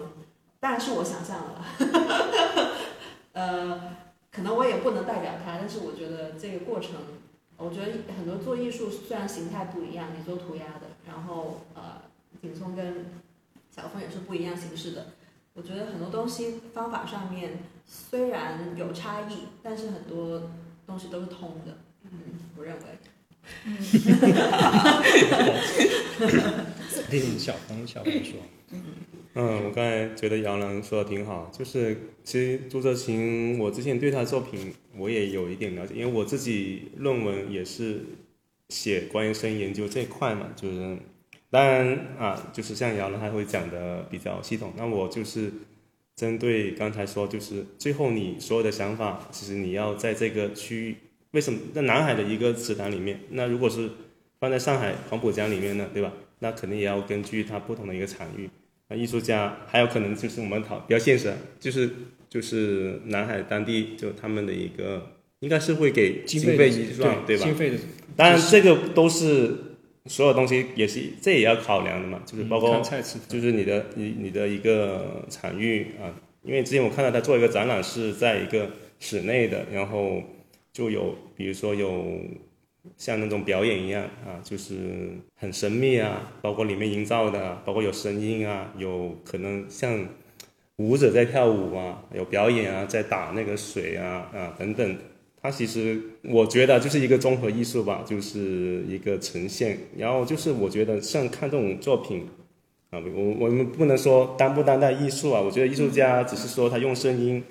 [0.59, 2.75] 当然是我想象的了，
[3.33, 3.97] 呃，
[4.33, 6.97] 可能我也不能代表他，但是我觉得这个过程，
[7.59, 12.01] 我觉得很多做艺术虽然形态不一样，你做涂鸦的，然后呃，
[12.43, 13.05] 景聪跟
[13.75, 15.07] 小峰也是不一样形式的。
[15.55, 20.51] 我觉得很多东西方法上面虽然有差异，但是很多
[20.87, 21.79] 东西都是通的。
[22.05, 22.11] 嗯，
[22.57, 22.83] 我认为。
[27.11, 28.37] 听小峰小峰说，
[29.35, 38.05] 嗯，我刚才觉得杨澜说的挺好，就是其实朱哲琴，我之前对他的作品我也有一点了解，因为我自己论文也是
[38.71, 40.97] 写关于声音研究这一块嘛，就是
[41.55, 45.53] 当然啊，就是像姚呢，他会讲的比较系统，那我就是
[46.17, 50.97] 针对刚才说，就是最后你所有的想法，其实你要在这个区域，
[51.31, 53.89] 为什么在南海的一个池塘里面，那如果是
[54.41, 56.13] 放在上海黄浦江里面呢，对吧？
[56.41, 58.51] 那肯定也要根据它不同的一个场域。
[58.89, 61.89] 那艺术家还有可能就是我们讨比较现实，就是
[62.29, 67.45] 就是南海当地就他们的一个应该是会给经费费预算对吧？
[67.45, 67.77] 经费的，
[68.17, 69.55] 当然这个都是
[70.07, 72.79] 所有东西也是这也要考量的嘛，就是包括
[73.27, 76.13] 就是你的你你的一个场域啊，
[76.43, 78.69] 因为之前我看到他做一个展览是在一个
[79.01, 80.23] 室内的，然后
[80.75, 82.21] 就有比如说有
[82.99, 84.75] 像那种表演一样啊，就是
[85.37, 90.07] 很神秘啊，包括里面营造的啊，包括有声音啊，有可能像
[90.77, 94.99] 舞者在跳舞啊，有表演啊，在打那个水啊啊等等。
[95.45, 99.79] 它其实我觉得就是一个综合艺术吧，就是一个呈现。
[99.99, 102.27] 然后就是我觉得像看这种作品
[102.89, 107.45] 啊，我我们不能说当不当代艺术啊，我觉得艺术家只是说他用声音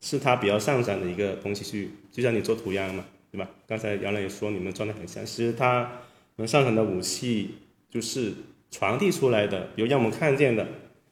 [0.00, 3.04] 是他比较擅长的一个东西去，就像你做涂鸦嘛。
[3.30, 3.50] 对吧？
[3.66, 5.90] 刚才杨澜也说你们状态很像，其实他
[6.36, 7.50] 们擅长的武器
[7.90, 8.32] 就是
[8.70, 10.64] 传递出来的，比如让我们看见的，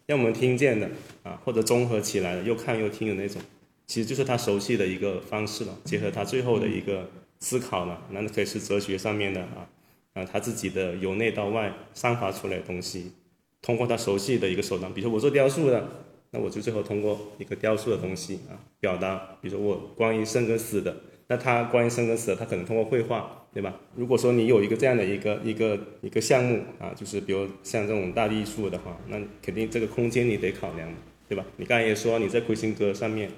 [0.07, 0.88] 让我们听见的
[1.25, 3.42] 啊，或者综合起来的，又看又听的那种，
[3.87, 5.79] 其实就是他熟悉的一个方式了。
[5.85, 7.09] 结合他最后的一个
[7.40, 9.68] 思考嘛，那可以是哲学上面的啊
[10.14, 13.12] 啊，他自己的由内到外散发出来的东西，
[13.61, 15.88] 通过他熟悉的一个手段，比如说我做雕塑的，
[16.31, 20.97] 那我就最后通过一个雕塑的东西啊表达，比如说我关于生跟死的。
[21.29, 23.75] 那他关于生跟死的，他可能通过绘画，对吧？
[23.97, 30.92] 如果说你有一个这样的一个一个一个项目啊，就是比如像这种大艺术的话，那肯定这个空间你得考量，
[31.27, 31.42] 对吧？
[31.57, 33.31] 你刚才也说你在魁星阁上面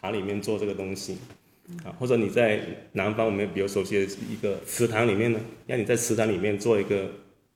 [0.00, 1.18] 塔里面做这个东西
[1.84, 2.60] 啊，或者你在
[2.92, 7.10] 南方我们比较熟悉的一个祠堂里面呢，让你在祠堂里面做一个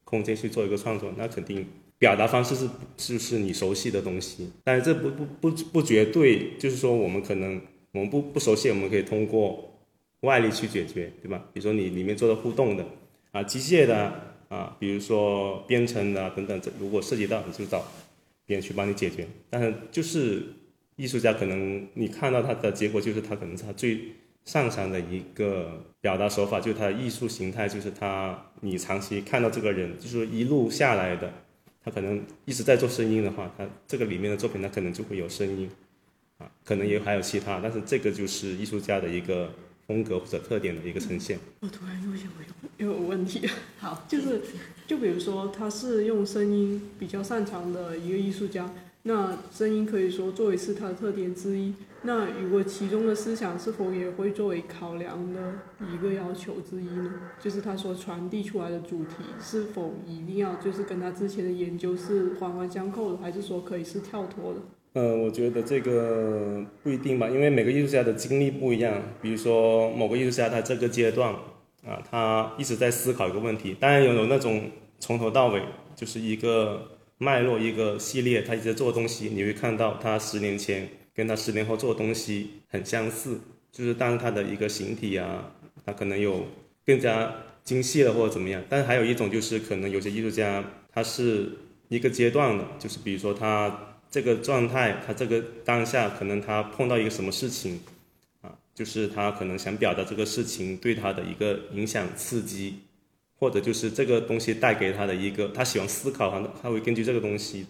[0.04, 1.66] 空间去做一个创作，那肯定
[1.98, 7.60] 表达方式是就是你熟悉的东西，但是这不不不不绝对，就是说我们可能
[7.92, 9.68] 我们不不熟悉，我们可以通过。
[10.22, 11.48] 外力去解决，对吧？
[11.52, 12.86] 比如说你里面做的互动的，
[13.32, 17.84] 啊，机械的啊，比如说编程的等等，这如果涉及到，你就找
[18.46, 19.26] 别人去帮你解决。
[19.50, 20.44] 但是就是
[20.96, 24.12] 艺术家可能你看到他的结果，就是他可能是他最
[24.44, 31.32] 擅长的一个表达手法，就是他的艺术形态，就是他你长期看到这个人，就是一路下来的，
[31.84, 35.70] 他可能一直在做声音的话，他这个里面的作品他可能就会有声音，
[36.38, 39.50] 啊，可能也还有其他，但是这个就是艺术家的一个。
[39.84, 41.36] 风格或者特点的一个呈现。
[41.58, 42.28] 我突然又想
[42.78, 43.44] 有有问题，
[43.78, 44.40] 好，就是
[44.86, 48.70] 就比如说他是用声音比较擅长的一个艺术家，
[49.04, 51.72] 那声音可以说作为是他的特点之一。
[52.04, 55.54] 那如果其中的思想是否也会作为考量的
[55.92, 57.12] 一个要求之一呢？
[57.40, 64.60] 就是他所传递出来的主题是否一定要就是跟他之前的研究是环环相扣的，还是说可以是跳脱的？
[64.94, 69.00] 呃，我觉得这个不一定吧，因为每个艺术家的经历不一样。
[69.22, 71.32] 比如说某个艺术家，他这个阶段
[71.86, 73.76] 啊，他一直在思考一个问题。
[73.78, 75.62] 当然有有那种从头到尾
[75.94, 79.28] 就是一个脉络、一个系列，他一直在做东西。
[79.28, 83.40] 你会看到他十年前跟他十年后做的东西很相似，
[83.70, 85.52] 就是当他的一个形体啊，
[85.84, 86.46] 他可能有
[86.86, 88.62] 更加精细了或者怎么样。
[88.68, 93.88] 但是还有一种就是可能有些艺术家他是一个阶段的，就是比如说他。
[94.12, 97.80] 这个状态，他这个当下可能他碰到一个什么事情，
[98.74, 102.80] 就是他可能想表达这个事情对他的一个影响刺激，
[103.34, 107.66] 或者就是这个东西带给他的一个，他喜欢思考，他他会根据这个东西，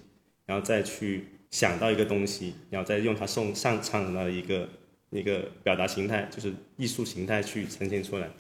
[0.47, 4.69] 然后再去想到一个东西，然后再用他送上场的一个
[5.11, 8.31] 一个表达形态，就是艺术形态去呈现出来。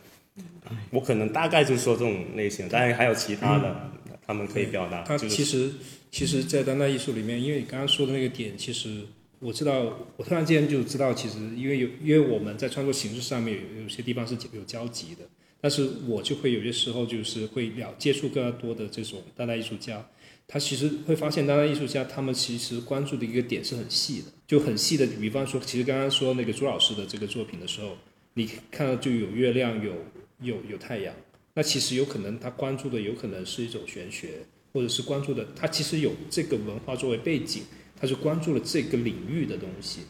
[0.90, 3.90] 我可能大概就是说这种类型，当然还有其他的，
[4.26, 5.02] 他们可以表达。
[5.02, 5.72] 他其实。
[6.12, 9.00] 其实，在当代艺术里面，因为你刚刚说的那个点，其实
[9.42, 15.24] 我知道，我突然间就知道，其实因为有，因为我们在创作形式上面有有些地方是有交集的，
[15.60, 20.08] 但是我就会有些时候就是会了接触更加多的这种当代艺术家，
[20.46, 27.96] 他其实会发现当代艺术家他们其实关注的一个点是很细的，就很细的，比方说，其实刚刚说那个朱老师的这个作品的时候，
[28.34, 29.92] 你看到就有月亮，有
[30.40, 31.12] 有有太阳，
[31.54, 34.46] 那其实有可能他关注的有可能是一种玄学。
[34.74, 37.64] 或者是关注的，他其实有这个文化作为背景，
[38.02, 40.00] 他是关注了这个领域的东西。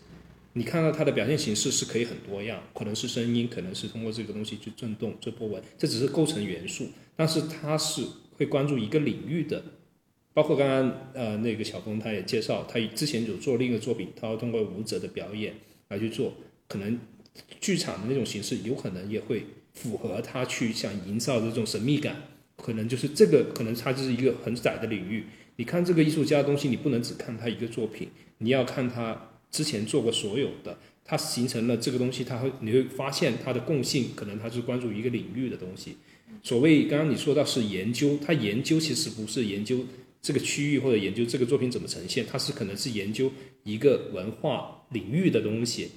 [0.55, 6.89] 你看到他的表现形式是可以很多样，可能是声音，可能是通过这个东西去震动这波纹，这只是构成元素。
[7.15, 8.03] 但是他是
[8.39, 9.63] 会关注一个领域的，
[10.33, 15.53] 包括刚刚呃那个小峰他也介绍，他之前有做另一个作品，他要通过舞者的表演
[15.89, 16.33] 来去做，
[16.69, 16.99] 可能
[17.61, 22.17] 剧场的那种形式有可能也会符合他去想营造的这种神秘感。
[22.57, 25.25] 可能就是这个，可能它就是一个很窄的领域。
[25.57, 35.97] 你看这个艺术家的东西，你不能只看他一个作品，你要看他之前做过所有的，他形成了这个东西，他会你会发现他的共性，可能他是关注一个领域的东西。
[36.43, 39.85] 所谓刚刚你说到是研究，他研究其实不是研究
[40.21, 43.31] 这个区域或者研究这个作品怎么呈现，他是可能是研究
[43.65, 45.91] 一个文化领域的东西。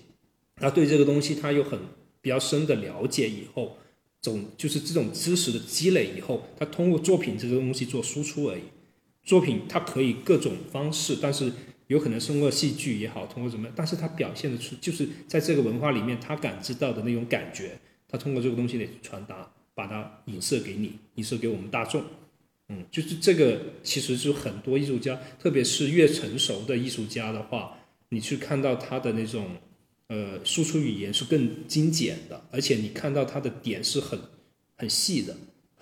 [0.58, 1.80] 他对这个东西他有很
[2.22, 3.78] 比较深的了解以后。
[4.22, 8.62] 总就是这种知识的积累以后，他通过作品这个东西做输出而已。
[9.26, 11.52] 作品它可以各种方式，但是
[11.88, 19.52] 有可能通过戏剧也好，通过什么，但是它表现的出就是在这个文化里面他感知到的那种感觉，他通过这个东西来传达。
[19.78, 22.02] 把它影射给你，影射给我们大众。
[22.70, 29.58] 嗯，就是这个，其实是很多艺术家，特别是越成熟的艺术家的话，你去看到他的那种
[30.08, 34.18] 呃输出语言是更精简的，而且你看到他的点是很
[34.78, 35.36] 很细的，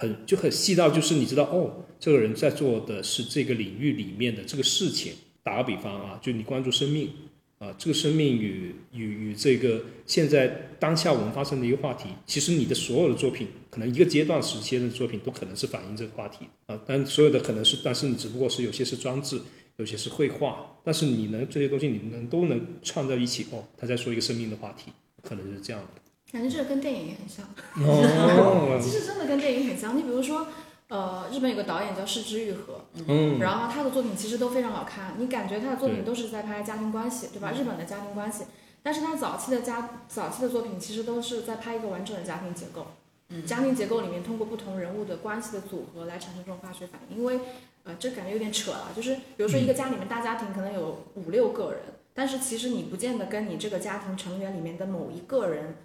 [0.03, 5.13] 很就很细到就是你知道哦，这个人在做的是这个领域里面的这个事情。
[5.41, 7.09] 打个比方啊，就你关注生命
[7.59, 19.39] 啊，这个生命与与与这个现在当下我们发生的一个话题，其实你的所有的作品，可能一个阶段时期的作品都可能是反映这个话题啊，但所有的可能是，但是你只不过是有些是装置，
[19.77, 24.91] 有些是绘画，但是你能这些东西你能都能串在一起哦，他在说一个生命的话题，
[25.21, 26.01] 可能是这样的。
[26.33, 27.45] 感觉这个跟电影也很像，
[27.85, 29.95] 哦， 其实真的跟电影很像。
[29.95, 30.47] 你比如说，
[30.87, 37.51] 呃，日本有个导演叫市之愈合，嗯，然后他的作品其实都非常好看，你感觉他的作品都是在拍家庭关系，对吧？
[37.51, 38.45] 日本的家庭关系，
[38.81, 42.87] 但是他早期的家早期的作品其实都是在拍一个完整的家庭结构，
[43.45, 47.19] 家庭结构里面通过不同人物的关系的组合来产生这种化学反应。
[47.19, 47.39] 因为
[47.83, 51.81] 呃，这感觉有点扯了，就是比如说一个家里面大家庭可能有五六个人，
[52.15, 55.75] 但是其实你不见得跟你这个家庭成员里面的某一个人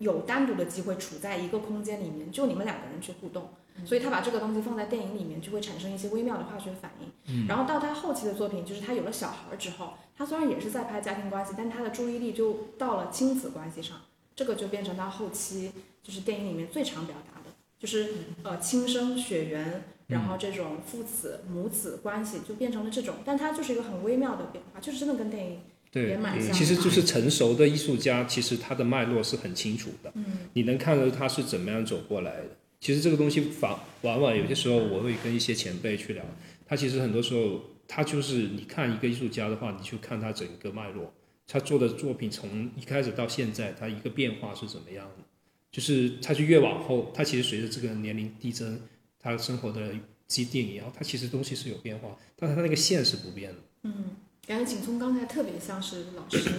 [0.00, 3.48] 有单独的机会处在一个空间里面，就你们两个人去互动。
[3.86, 7.46] 所以他把这个东西放在电影里面，就会产生一些微妙的化学反应。
[7.46, 13.96] 然后到他后期的作品，就是他有了小孩之后，他虽然也是在拍家庭关系，但他的注意力就到了亲子关系上，
[14.36, 15.72] 这个就变成他后期
[16.02, 25.58] 就是电影里面最常表达的，就是呃亲生血缘，然后这种父子母子关系就变成了这种，但他就是一个很微妙的变化，就是真的跟电影也
[25.90, 26.18] 对。
[26.52, 32.56] 其实就是成熟的艺术家，其实他的脉络是很清楚的，嗯你能看到他是怎么样走过来的。
[32.80, 36.24] 其实这个东西反往往有些时候我会跟一些前辈去聊，
[36.66, 41.12] 他其实很多时候他就是你看一个艺术家的话，你去看他整个脉络，
[41.46, 45.24] 他做的作品从一开始到现在，他一个变化是怎么样的，
[45.70, 48.80] 就是他就越往后，他其实随着这个年龄递增，
[49.18, 49.92] 他生活的
[50.26, 53.58] 积淀也好，他其实东西是有变化，但是他那个线是不变的。
[53.82, 54.04] 嗯，
[54.46, 56.50] 感觉景聪刚才特别像是老师，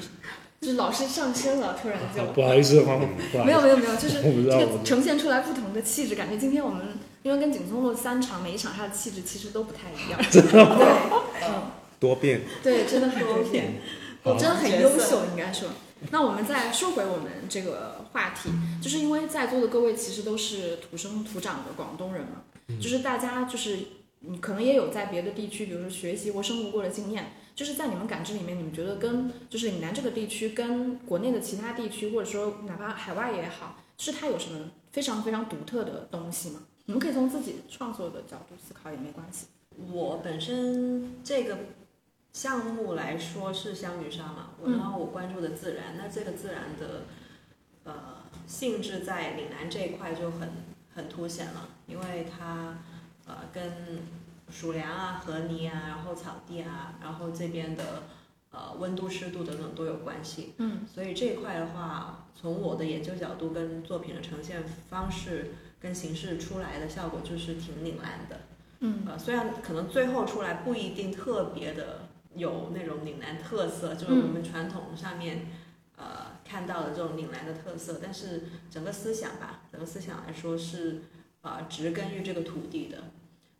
[0.61, 2.23] 就是老师上身了，突然就。
[2.33, 2.81] 不好意思，
[3.45, 10.19] 没有没有没有，就是 这个呈现出来不同的气质，感觉今天我们因为跟景聪录三场，每一场他的气质其实都不太一样。
[10.31, 11.63] 真的对，嗯，
[11.99, 12.41] 多变。
[12.63, 13.81] 对，真的很多变，
[14.23, 15.69] 我真的很优秀，应该说。
[16.09, 18.49] 那我们再说回我们这个话题，
[18.81, 22.41] 就是因为在座的各位其实都是土生土长的广东人嘛，
[22.81, 23.77] 就是大家就是
[24.21, 36.61] 你可能也有在别的地区，比如说学习或生活过的经验，就是在你们感知里面，你们觉得跟就是岭南这个地区跟国内的其他地区，或者说哪怕海外也好，是它有什么非常非常独特的东西吗？
[36.85, 39.45] 你们可以从自己创作的角度思考也没关系。
[39.91, 41.57] 我本身这个
[42.33, 47.03] 项目来说是香云沙嘛，然后我关注的自然，那这个自然的
[47.83, 47.93] 呃
[48.47, 50.49] 性质在岭南这一块就很
[50.93, 52.79] 很凸显了，因为它
[53.25, 53.99] 呃跟
[54.51, 58.03] 鼠粮啊、河泥啊，然后草地啊，然后这边的
[58.51, 60.53] 呃温度、湿度等等都有关系。
[60.57, 68.41] 嗯，所以这一块的话，从我的研究角度跟作品的呈现方式跟形式出来的效果就是挺岭南的。
[68.81, 75.47] 嗯呃，虽然可能最后出来不一定特别的有那种岭南特色，就是我们传统上面、
[75.95, 81.03] 呃看到的这种岭南的特色，但是整个思想吧，整个思想来说是
[81.43, 82.97] 呃植根于这个土地的。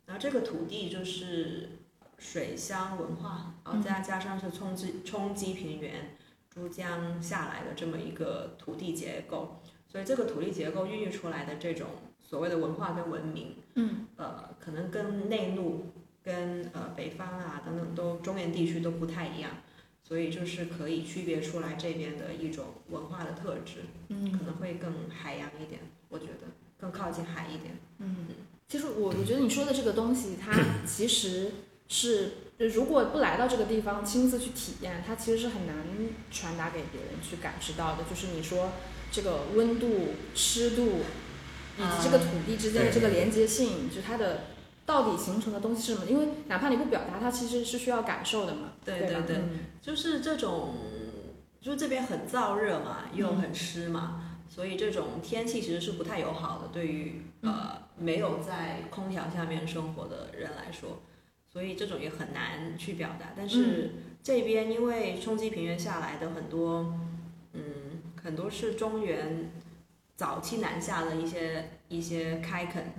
[0.06, 1.70] 然后这个土地就是
[2.18, 6.16] 水乡文化，然后再加上是冲击冲积平原、
[6.50, 11.86] 珠江下来的这么一个土地结构，所以这个土地结构孕育出来的这种
[12.22, 14.06] 所谓的文化跟文明，嗯。
[14.16, 15.86] 呃，可能跟内陆、
[16.22, 19.50] 跟呃北方啊等等都中原地区都不太一样，
[20.04, 24.30] 所以就是可以区别出来这边的一种文化的特质，嗯。
[24.30, 26.46] 可能会更海洋一点，我觉得
[26.78, 27.76] 更靠近海一点。
[27.98, 28.26] 嗯，
[28.72, 30.50] 其实我我觉得你说的这个东西，它
[30.88, 31.52] 其实
[31.88, 35.76] 是如果不来到这个地方亲自去体验，它其实是很难
[36.30, 38.04] 传达给别人去感知到的。
[38.08, 38.70] 就是你说
[39.10, 41.00] 这个温度、湿度
[41.76, 44.44] 以及这个土地之间的这个连接性，就它的
[44.86, 46.06] 到底形成的东西是什么？
[46.10, 48.72] 因为哪怕你不表达，它其实是需要感受的嘛。
[48.86, 49.50] 对对对对嗯
[49.82, 50.74] 就是这种，
[51.60, 61.00] 就是这边很燥热嘛，又很湿嘛，所以这种天气其实是不太友好的，对于呃没有在空调下面生活的人来说，
[61.48, 63.32] 所以这种也很难去表达。
[63.36, 63.92] 但是
[64.22, 66.94] 这边因为冲击平原下来的很多，
[67.52, 67.62] 嗯，
[68.22, 69.50] 很多是中原
[70.16, 72.92] 早期南下的一些一些开垦。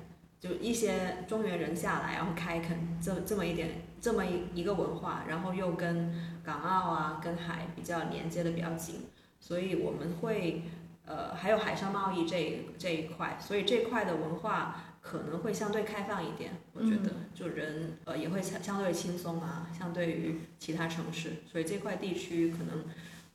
[0.44, 9.06] 就一些中原人下来，然后开垦这这么一点这么一一个文化，然后又跟港澳啊跟海比较连接的比较紧，
[9.40, 10.64] 所以我们会
[11.06, 16.54] 呃，还有海上贸易这这一块，所以这块的文化可能会相对开放一点。
[16.74, 22.86] 我觉得，就人呃也会相相对轻松啊，相对于其他城市，所以这块地区可能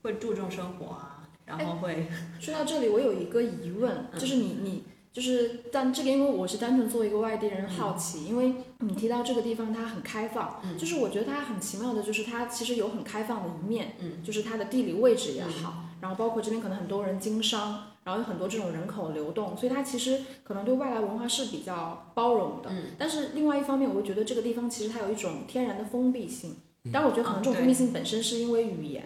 [0.02, 2.08] 会注重生活啊，然后会
[2.40, 22.70] 说到这里，我有一个疑问，嗯就是你你就是，但这个因为我是单纯作为一个外地人好奇，因为你提到这个地方它很开放，嗯就是我觉得它很奇妙的，就是它其实有很开放的一面，嗯就是它的地理位置也好，然后包括这边可能很多人经商，然后有很多这种人口流动，所以它其实可能对外来文化是比较包容的。
[22.70, 26.56] 嗯但是另外一方面，我会觉得这个地方其实它有一种天然的封闭性，
[26.92, 29.04] 但我觉得可能这种封闭性本身是因为语言，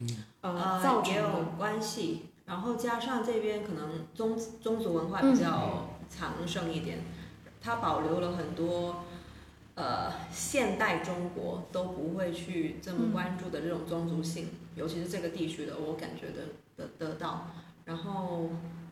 [0.00, 0.08] 嗯
[0.42, 1.44] 呃也有造成的。
[1.56, 6.98] 关系，然后加上这边可能宗宗族文化比较强盛一点，
[7.60, 9.04] 它保留了很多
[9.74, 17.46] 呃现代中国都不会去这么关注的这种宗族性，尤其是这个地区的，我感觉的得得到。
[17.84, 18.48] 然后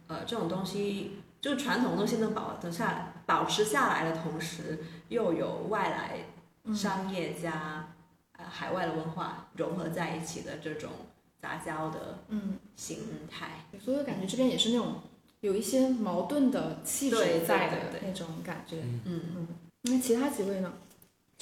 [0.06, 4.78] 呃这种东西就是传统东西能保得下来，保持下来的同时，
[5.08, 7.88] 又有外来商业加、
[8.32, 10.90] 呃海外的文化融合在一起的这种
[11.40, 12.98] 杂交的嗯，形
[13.30, 13.66] 态。
[13.82, 14.96] 所以我感觉这边也是那种
[15.40, 18.82] 有一些矛盾的气质在的那种感觉。
[19.04, 19.48] 嗯，
[19.82, 20.72] 那其他几位呢？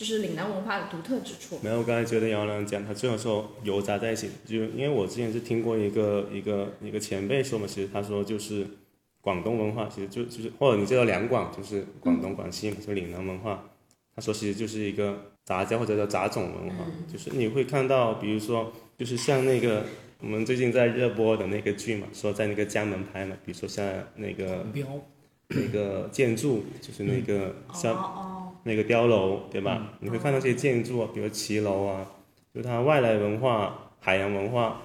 [0.00, 1.58] 就是岭南文化的独特之处。
[1.62, 8.66] 没有，我刚才觉得姚澜讲他最后说油杂在一起，就因为我之前是听过一个一个一个前辈说嘛，其实他说就是
[9.20, 13.62] 广东文化，其实就就是或者你知道两广就是广东、广西嘛，就岭南文化，
[14.16, 19.84] 他说其实就是一个杂交或者叫杂种文化，就是你会看到，比如说就是像那个
[20.20, 23.86] 我们最近在热播的那个剧嘛，说在那个江门拍嘛，比如说像
[24.16, 24.86] 那个标
[25.48, 29.92] 那个建筑，就是那个像哦那个碉楼，对吧？
[30.00, 32.06] 你会看到这些建筑啊，比如骑楼啊，
[32.54, 34.82] 就它外来文化、海洋文化，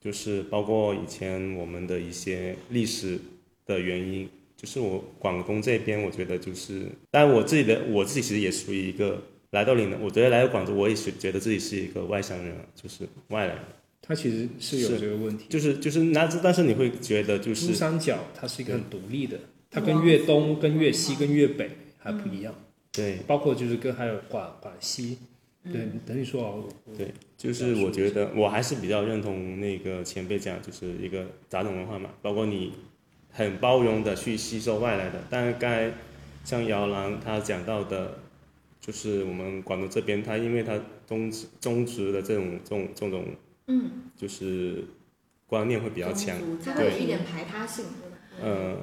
[0.00, 3.18] 就是包括以前我们的一些历史
[3.64, 4.28] 的原因。
[4.58, 13.62] 就是我广东这边，我觉得就是，当然我自己的我自己其实也属于一个来到岭南，我觉得来到广州，我也是觉得自己是一个外乡人，就是外来人，
[14.00, 15.44] 他其实是有这个问题。
[15.50, 19.38] 就是就是那但是你会觉得就是珠三角它是一个很独立的，
[19.70, 22.54] 它跟粤东、跟粤西、跟粤北还不一样，
[22.96, 25.18] 对包括就是跟还有广广西，
[25.64, 26.52] 嗯对，等你说啊，
[26.96, 32.72] 对，就是我觉得我还是比较认同那个前辈讲，就是一个杂种文化嘛，包括你
[33.30, 35.22] 很包容的去吸收外来的。
[35.28, 35.92] 但是该
[36.44, 38.18] 像姚郎他讲到的，
[38.80, 43.24] 就是我们广东这边，他因为他宗旨宗族的这种这种这种，
[43.66, 44.84] 嗯，就是
[45.46, 46.38] 观念会比较强。
[46.38, 47.84] 宗族家它会有对一点排他性，
[48.40, 48.76] 对吧？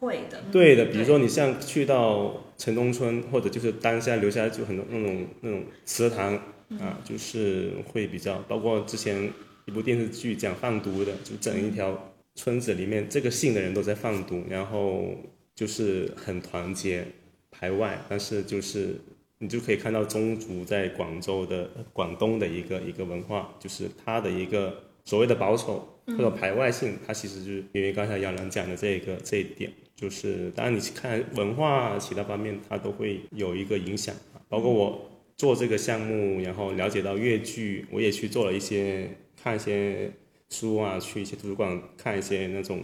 [0.00, 6.34] 嗯，会的，对的，比如说你像去到城中村，或者就是当下留下就很多那种那种祠堂
[6.80, 9.30] 啊，就是会比较，包括之前
[9.66, 15.14] 一部电视剧讲贩毒的，就整一条村子里面这个姓的人都在贩毒，然后
[15.54, 17.06] 就是很团结
[17.50, 18.96] 排外，但是就是
[19.38, 34.14] 你就可以看到宗族在广州的广东的一个一个文化，就是它的一个所谓的保守或者排外性，它其实就是因为刚才杨澜讲的这个这一点，就是当然你看文化其他方面，它都会有一个影响，
[34.48, 39.08] 包括我做这个项目，然后了解到粤剧，我也去做了一些
[39.40, 40.10] 看一些
[40.50, 42.80] 书啊，去一些图书馆看一些那种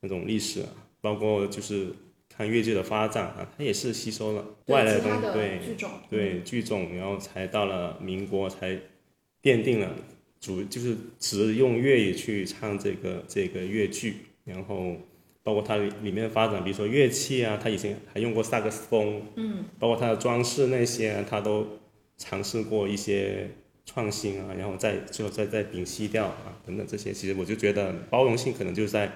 [0.00, 0.68] 那种历史啊，
[1.00, 1.88] 包括就是
[2.28, 8.78] 看粤剧的发展啊，它也是吸收了外来的东西，对剧种，对剧种，然后才到了民国才
[9.42, 9.94] 奠定了
[10.40, 14.96] 主就是只用粤语去唱这个这个粤剧，然后
[15.46, 21.64] 包括它里里面的发展，比如说乐器啊，它以前还用过萨克斯风，嗯，包括它的装饰那些啊，它都
[22.18, 23.48] 尝试过一些
[23.84, 29.08] 创新啊，然后再最后再再摒弃掉啊等等这些，其实我就觉得包容性可能就是在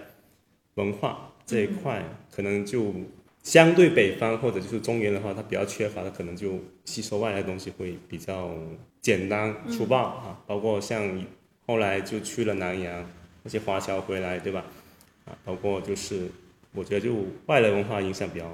[0.75, 2.01] 文化这一块，
[2.31, 2.95] 可能就
[3.43, 8.55] 相对北方或者就是中原的话，它比较缺乏的，可能就吸收外来的东西会比较
[9.01, 10.41] 简单粗暴啊。
[10.47, 11.21] 包括像
[11.67, 13.05] 后来就去了南洋，
[13.43, 14.65] 那些华侨回来，对吧？
[15.25, 16.29] 啊，包括就是
[16.75, 17.15] 我觉得就
[17.47, 18.47] 外来文化影响比较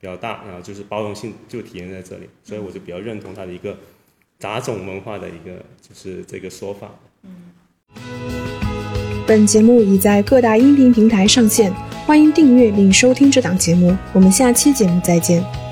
[0.00, 3.76] 比较大，然后就是包容性就体现在这里，所以我就比较认同他的一个
[4.38, 6.90] 杂种文化的一个就是这个说法。
[7.22, 7.52] 嗯
[9.26, 11.72] 本节目已在各大音频平台上线，
[12.04, 13.96] 欢迎订阅并收听这档节目。
[14.12, 15.63] 我们下期节目再见。